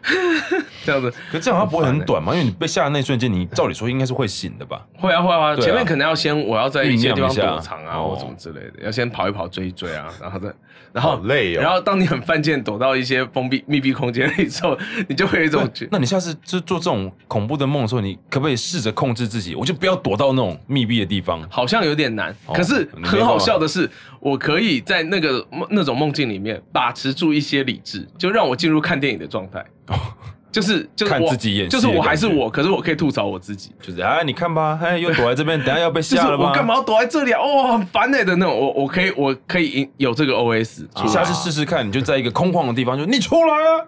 [0.84, 1.12] 这样子。
[1.30, 2.32] 可这样它不会很短吗？
[2.32, 4.84] 因为你被吓的那一瞬间，你照理说应该是会醒的吧？
[4.94, 10.48] 会啊会啊，前面可能要先我要在一些地方躲藏啊，哦或什么之类的，要先跑一跑追一追啊，然后再
[10.90, 14.76] 然后好累哦然后当你很犯贱躲到一些封闭密闭空间里之后，
[15.06, 19.54] 你就会有一种觉那你下次就做这种恐怖的梦的时候，你可不可以试着控制自己？
[19.54, 21.46] 我就不要躲到那种密闭的地方。
[21.50, 23.88] 好像有点难，哦可是很好笑的是，
[24.18, 29.62] 我可以在那个梦那种梦境里面把持住一些理智，就让我进入看电影的状态。
[30.50, 33.70] 就是就是看自己演戏就是我还是我，可是我可以吐槽我自己。
[33.82, 36.48] 就是哎，你看吧，哎，又躲在这边， 等下要被吓了吧？
[36.48, 37.38] 我干嘛要躲在这里啊？
[37.40, 38.58] 哦，很烦欸的那种。
[38.58, 43.84] 我我可以我可以有这个 OS，你下次试试看，你就在一个空旷的地方，就你出来啊，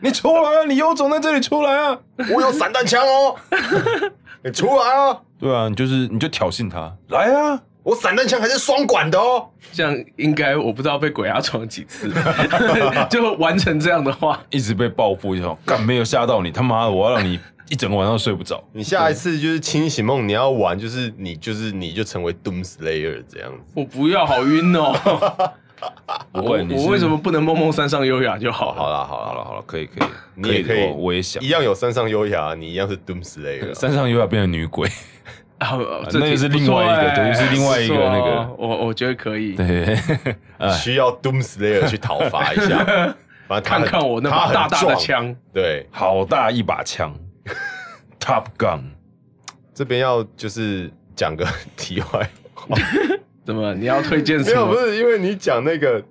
[0.00, 1.98] 你出来啊，你有种在这里出来啊！
[2.32, 3.34] 我有散弹枪哦，
[4.44, 5.18] 你出来啊！
[5.38, 7.60] 对啊，你就是你就挑衅他，来啊！
[7.82, 9.48] 我散弹枪还是双管的哦。
[9.72, 12.12] 这样应该我不知道被鬼压床几次，
[13.10, 18.62] 就完成这样的话，一直被报复，就干没有吓到你，他妈的，我要让你一整个晚上都睡不着。
[18.72, 23.72] 你下一次就是清醒梦，你要玩，就是你就是你就成为 Doom Slayer 这样子。
[23.74, 24.92] 我不要，好晕哦。
[26.30, 28.74] 不我会，你我为什么不能梦梦山上优雅就好？
[28.74, 31.48] 好了好了，好了好了，可以可以，你也可以，我我也想一。
[31.48, 33.74] 样有山上优雅，你一样是 Doom Slayer 啊。
[33.74, 34.86] 山上优雅变成女鬼，
[35.64, 39.52] 啊，这那个是另外一个欸对就是另外一个那个我我觉得可以。
[39.54, 39.94] 对，
[40.56, 42.78] 哎，需要 Doom Slayer 去讨伐一下，
[43.46, 47.14] 反正他看看我那把大大的，枪，对，好大一把枪
[48.18, 48.80] ，Top Gun，
[49.74, 51.46] 这边要就是讲个
[51.76, 52.76] 题外话，
[53.44, 54.76] 怎么你要推荐什没有，不？
[54.78, 56.02] 是因为你讲那个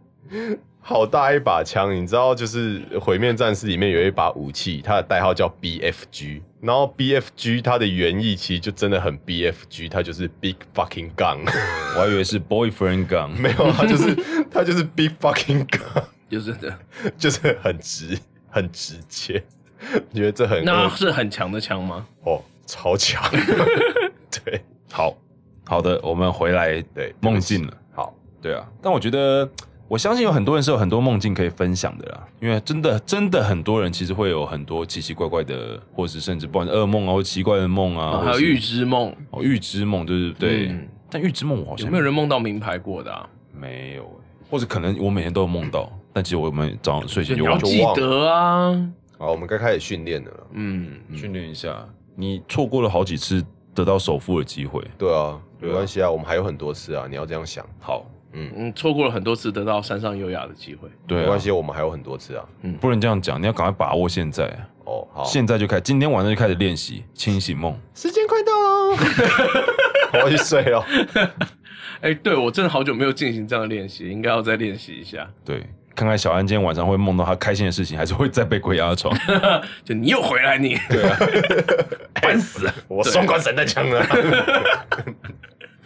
[0.80, 11.40] 好大一把枪，你知道，就是《毁灭战士》里面有一把武器，它的代号叫 BFG，然后 BFG 它的原意其实就真的很 BFG，它就是 Big Fucking Gun，
[11.96, 14.16] 我还以为是 Boyfriend Gun，没有，它就是
[14.52, 16.78] 它就是 Big Fucking Gun，就是的，
[17.18, 18.18] 就是很直
[18.50, 19.42] 很直接，
[20.12, 22.06] 你觉得这很那是很强的枪吗？
[22.24, 23.24] 哦超强，
[24.44, 24.62] 对。
[24.92, 25.16] 好
[25.66, 27.74] 好的，我们回来对，梦境了。
[27.94, 29.48] 好，对啊，但我觉得，
[29.90, 32.28] 我相信有很多人是有很多梦境可以分享的啦。
[32.40, 40.68] 因为真的，真的很多人其实会有很多奇奇怪怪的，或是甚至不管是噩梦啊，或奇怪的梦啊，还有预知梦，哦预知梦，对对对。
[40.70, 43.28] 嗯但预知梦我好像有没有人梦到名牌过的啊？
[43.52, 44.10] 没有欸
[44.48, 48.92] 或者可能我每天都有梦到，但其实我们早上睡就你要前就忘记记得啊。
[49.18, 50.32] 好，我们该开始训练了。
[50.52, 51.84] 嗯，训练一下。
[52.16, 54.84] 你错过了好几次得到首富的机会。
[55.00, 57.66] 对啊，对啊没关系啊，我们还有很多次啊，你要这样想。
[57.80, 60.88] 好，嗯，嗯，错过了很多次得到山上优雅的机会。
[61.08, 62.46] 对啊没关，系，我们还有很多次啊。
[62.62, 64.60] 嗯不能这样讲，你要赶快把握现在啊。
[64.86, 67.78] 哦，好，现在就开，今天晚上就开始练习清醒梦。
[67.94, 68.98] 时间快到了，
[70.14, 70.86] 我要去睡了。
[72.02, 75.28] 哎，对我真的好久没有进行这样的练习，应该要再练习一下。
[75.46, 75.64] 对，
[75.96, 79.16] 看看小安今天晚上会梦到他开心的事情，还是会再被鬼压床。
[79.84, 81.18] 就你又回来你，对啊，
[82.22, 82.74] 烦死了。
[82.88, 84.04] 我双管散弹枪了。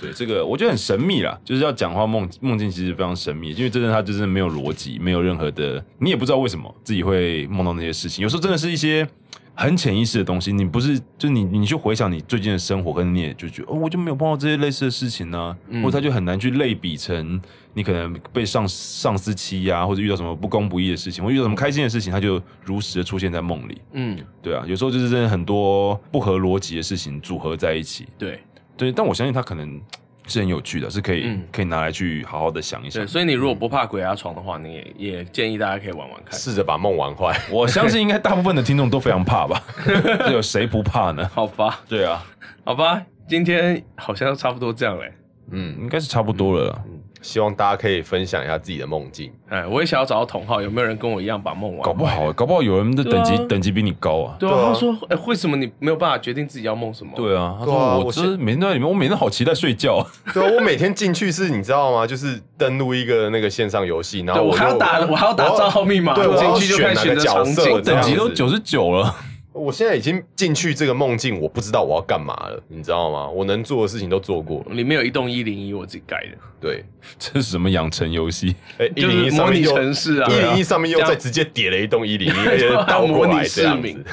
[0.03, 8.21] 对，这个我觉得很神秘啦，就是要讲话梦梦境其实非常神秘，因为真的他就是没有逻辑，没有任何的，你也不知道为什么自己会梦到那些事情。
[8.21, 9.07] 有时候真的是一些
[9.55, 17.39] 很潜意识的东西，你不是就你你去回想你最近的生活，跟你也就觉得哦，我就没有碰到这些类似的事情呢、嗯或者他就很难去类比成
[17.73, 23.81] 你可能被上上司欺压，或者遇到什么不公不义的事情，或遇到什么开心的事情，他就如实的出现在梦里。
[23.93, 28.05] 嗯，对啊，有时候就是真的很多不合逻辑的事情组合在一起。
[28.17, 28.39] 对
[28.77, 29.81] 对，但我相信他可能
[30.27, 33.07] 是很有趣的，是可以、嗯可以拿来去好好的想一想对，。
[33.07, 36.39] 所以你如果不怕鬼压床的话，你也也建议大家可以玩玩看。
[36.39, 37.37] 试着把梦玩坏。
[37.51, 39.61] 我相信应该大部分的听众都非常怕吧？
[40.31, 41.29] 有谁不怕呢？
[41.33, 42.23] 好吧，对啊，
[42.63, 45.11] 好吧，今天好像差不多这样嘞。
[45.51, 46.83] 嗯应该是差不多了啦。
[47.23, 49.31] 嗯，希望大家可以分享一下自己的梦境。
[49.49, 51.81] 哎，我也想要找到同号，有没有人跟我一样把梦玩？
[51.81, 54.35] 搞不好，搞不好有人的等级、啊等级比你高啊。
[54.39, 57.11] 对啊，他说，哎，为什么你没有办法决定自己要梦什么？
[57.15, 60.05] 对啊，他说我我这每天都在里面，我每天好期待睡觉。
[60.33, 62.05] 对啊，我每天进去是，你知道吗？
[62.05, 69.15] 就是登录一个那个线上游戏，然，后就我还要打，我还要打账号密码，对我进去就开始选择场景，个角色这等级都九十九了，
[69.53, 73.29] 我现在已经进去这个梦境，我不知道我要干嘛了，你知道吗？
[73.29, 74.73] 我能做的事情都做过了。
[74.73, 76.83] 里面有一栋一零一，我自己盖的，对，
[77.19, 78.55] 这是什么养成游戏？
[78.79, 84.05] 哎，一零就是模拟一上面又城市啊，一零一上面又再直接叠了一栋一零一，而且倒过模拟来这样市民 子。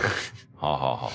[0.54, 1.12] 好好好，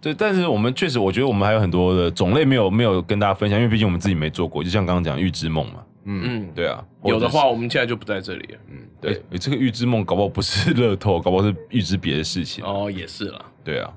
[0.00, 4.64] 对，但是我们确实，我觉得我们还有很多的种类没有没有跟大家分享，因为毕竟我们自己没做过。
[4.64, 8.58] 就像刚刚讲预知梦嘛，嗯嗯，对啊，有的话我们现在就不在这里了。
[8.70, 12.64] 嗯，是，对，对，这个预知梦搞不好不是乐透，搞不好是预知别的事情。
[12.64, 13.92] 哦，也是了，对啊，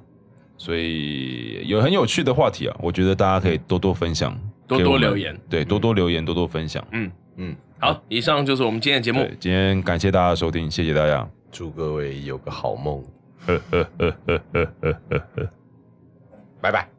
[0.57, 4.35] 所以有很有趣的话题啊，我觉得大家可以多多分享，
[4.67, 6.83] 多多留言，对，多多留言，多多分享。
[6.91, 11.29] 嗯，嗯，好，以上就是我们今天的节目，，今天感谢大家的收听，谢谢大家。
[11.51, 13.03] 祝各位有个好梦，
[13.45, 15.49] 呵呵呵呵呵呵呵呵。
[16.59, 16.89] 拜拜。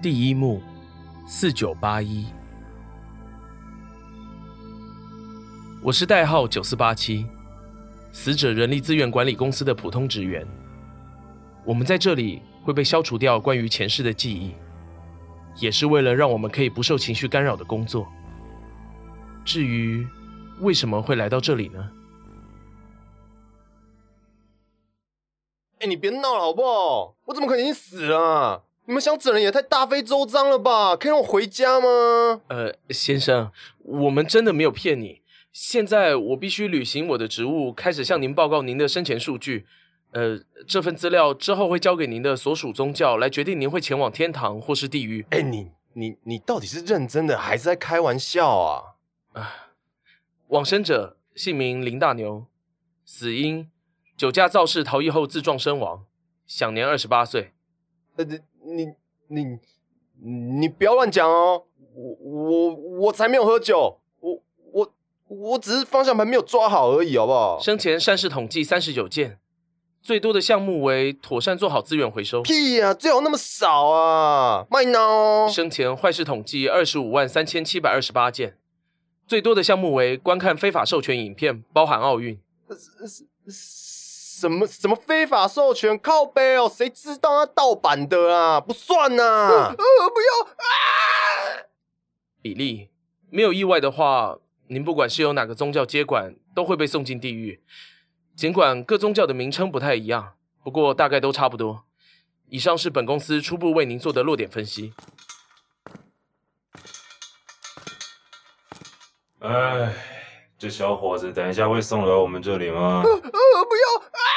[0.00, 0.62] 第一幕，
[1.34, 2.26] 四九八一，
[5.82, 7.26] 我是代号九四八七，
[8.12, 10.46] 死者人力资源管理公司的普通职员。
[11.64, 14.54] 我们在这里会被消除掉关于前世的记忆，
[15.56, 18.06] 也是为了让我们可以不受情绪干扰的工作。
[19.42, 20.06] 至于
[20.60, 21.90] 为什么会来到这里呢？
[25.78, 27.16] 哎、你别闹了好不好？
[27.24, 28.64] 我怎么可能已经死了？
[28.84, 30.96] 你们想整人也太大费周章了吧？
[30.96, 32.40] 可以让我回家吗？
[32.48, 35.22] 呃，先生，我们真的没有骗你。
[35.52, 39.66] 现在我必须履行我的职务，开始向您报告您的生前数据。
[40.10, 45.24] 呃，这份资料之后会交给您的所属宗教来决定您会前往天堂或是地狱。
[45.30, 48.82] 哎、你你你到底是认真的还是在开玩笑啊？
[49.32, 49.68] 啊
[50.48, 52.46] 往生者姓名林大牛，
[53.06, 53.70] 死因
[54.16, 56.04] 酒驾肇事逃逸后自撞身亡，
[56.46, 57.52] 享年二十八岁。
[58.16, 58.26] 呃，
[58.64, 58.86] 你
[59.28, 59.44] 你
[60.22, 61.64] 你你不要乱讲哦！
[61.94, 64.42] 我我我才没有喝酒，我
[64.72, 64.94] 我
[65.28, 67.58] 我只是方向盘没有抓好而已，好不好？
[67.60, 69.38] 生前善事统计三十九件，
[70.00, 72.40] 最多的项目为妥善做好资源回收。
[72.42, 74.66] 屁呀、最好那么少啊！
[74.70, 75.48] 卖孬！
[75.48, 78.56] 生前坏事统计二十五万三千七百二十八件，
[79.26, 82.40] 最多的项目为观看非法授权影片，包含奥运。
[84.42, 86.68] 什么什么非法授权靠背哦？
[86.68, 88.60] 谁知道那盗版的啊？
[88.60, 91.62] 不算呐、呃，不要啊！
[92.42, 92.90] 比例
[93.30, 97.62] 没有意外的话，您不管是由哪个宗教接管，都会被送进地狱。
[98.34, 100.32] 尽管各宗教的名称不太一样，
[100.64, 101.84] 不过大概都差不多。
[102.48, 104.92] 以上是本公司初步为您做的落点分析。
[109.38, 109.94] 哎，
[110.58, 113.02] 这小伙子等一下会送来我们这里吗？
[113.04, 114.31] 呃，不要啊！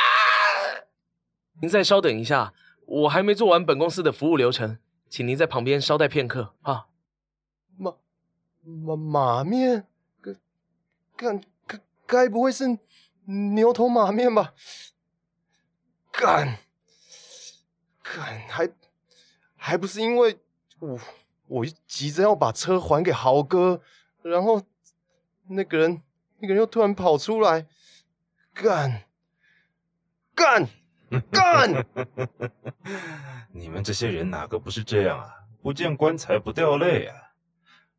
[1.62, 2.54] 您再稍等一下，
[2.86, 4.78] 我还没做完本公司的服务流程，
[5.10, 6.88] 请您在旁边稍待片刻啊。
[7.78, 7.94] 马
[8.64, 9.88] 马马面，
[11.16, 12.78] 该该该不会是
[13.26, 14.54] 牛头马面吧？
[16.12, 16.60] 干
[18.02, 18.70] 干还
[19.56, 20.40] 还不是因为
[20.80, 21.00] 我
[21.48, 23.82] 我急着要把车还给豪哥，
[24.22, 24.62] 然后
[25.48, 26.02] 那个人
[26.40, 27.68] 那个人又突然跑出来，
[28.54, 29.04] 干
[30.34, 30.70] 干
[31.32, 31.86] 干！
[33.52, 35.30] 你们这些人哪个不是这样啊？
[35.62, 37.16] 不见棺材不掉泪啊！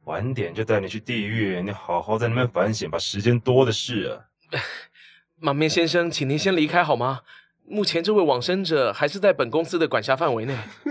[0.05, 4.25] 晚点就带你去地狱，你好好在那边反省，吧时间多的是啊。
[5.41, 7.23] 马面先生，请您先离开好吗？
[7.69, 10.57] 目前这位往生者还是在本公司的管辖范围内。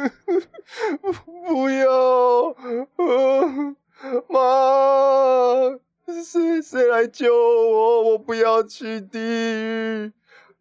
[1.47, 1.89] 不要，
[2.97, 3.75] 呃
[4.27, 5.79] 妈，
[6.21, 8.01] 谁谁来救我？
[8.11, 10.11] 我不要去地狱，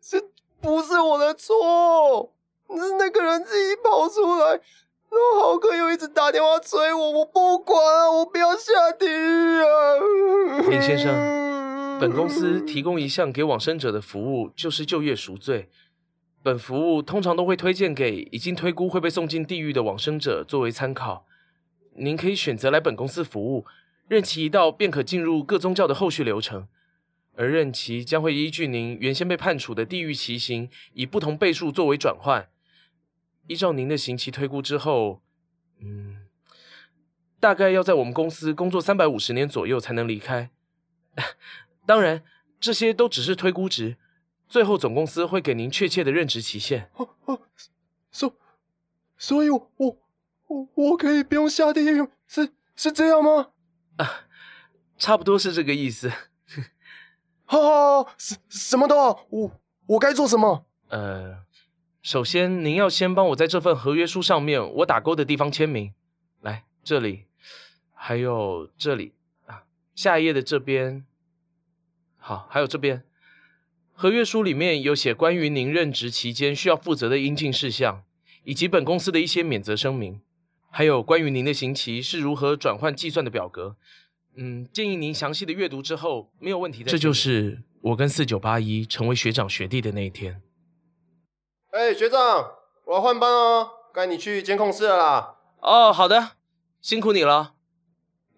[0.01, 0.21] 这
[0.65, 2.33] 不是我的错，
[2.71, 9.69] 是那个人自己跑出来，然后豪哥又一直打电话催我，我不管啊，我不要下地狱啊！
[10.71, 11.12] 林先生，
[12.01, 15.69] 本公司提供一项给往生者的服务，就是就业赎罪。
[16.43, 21.27] 本服务通常都会推荐给已经推估会被送进地狱的往生者作为参考。
[21.97, 23.67] 您可以选择来本公司服务，
[24.09, 26.67] 任期一到便可进入各宗教的后续流程，
[27.37, 32.49] 而任期将会依据您原先被判处的地狱期刑以不同倍数作为转换。
[33.47, 35.22] 依照您的刑期推估之后，
[35.80, 36.26] 嗯，
[37.39, 40.51] 大概要在我们公司工作三百五十年左右才能离开。
[41.87, 42.22] 当然，
[42.59, 43.97] 这些都只是推估值。
[44.49, 46.91] 最后，总公司会给您确切的任职期限。
[46.95, 47.41] 哦哦，
[48.11, 48.35] 所
[49.18, 49.99] 所以，我我
[50.47, 53.51] 我我可以不用下地狱，是是这样吗？
[53.97, 54.26] 啊，
[54.97, 56.11] 差不多是这个意思。
[57.47, 60.66] 好，好，好，什什么都好，我我该做什么？
[60.88, 61.38] 呃，
[62.03, 65.92] 首先您要先帮我在这份合约书上面我打勾的地方签名。
[66.40, 67.24] 来，这里，
[67.92, 69.12] 还有这里
[69.47, 69.64] 啊，
[69.95, 71.05] 下一页的这边。
[72.16, 73.05] 好，还有这边。
[73.92, 78.03] 合约书里面有写关于您任职期间需要负责的应尽事项，
[78.45, 80.20] 以及本公司的一些免责声明，
[80.70, 83.76] 还有关于您的刑期是如何转换计算的表格。
[84.37, 86.91] 嗯，建议您详细的阅读之后没有问题的。
[86.91, 90.43] 这就是我跟四九八一成为学长学弟的那一天。
[91.70, 92.18] 哎，学长，
[92.87, 95.37] 我要换班哦，该你去监控室了啦。
[95.61, 96.32] 哦，好的，
[96.80, 97.55] 辛苦你了。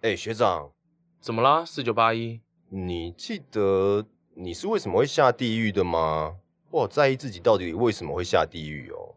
[0.02, 0.72] 哎，学长，
[1.20, 1.64] 怎么了？
[1.64, 4.06] 四九八一，你记得？
[4.38, 6.36] 你是为什么会下地狱的吗？
[6.70, 9.16] 我好在意自己到底为什么会下地狱哦。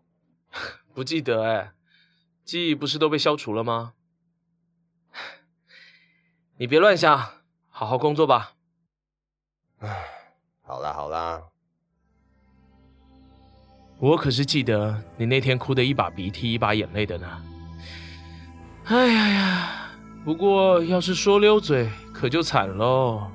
[0.95, 1.73] 不记得哎，
[2.45, 3.95] 记忆不是都被消除了吗？
[6.61, 7.17] 你别乱想，
[7.69, 8.51] 好好工作吧。
[9.79, 10.05] 唉，
[10.61, 11.41] 好啦好啦，
[13.97, 17.41] 我可是记得你那天哭的一把鼻涕一把眼泪的呢。
[18.87, 19.91] 哎呀呀，
[20.25, 23.31] 不过要是说溜嘴，可就惨喽。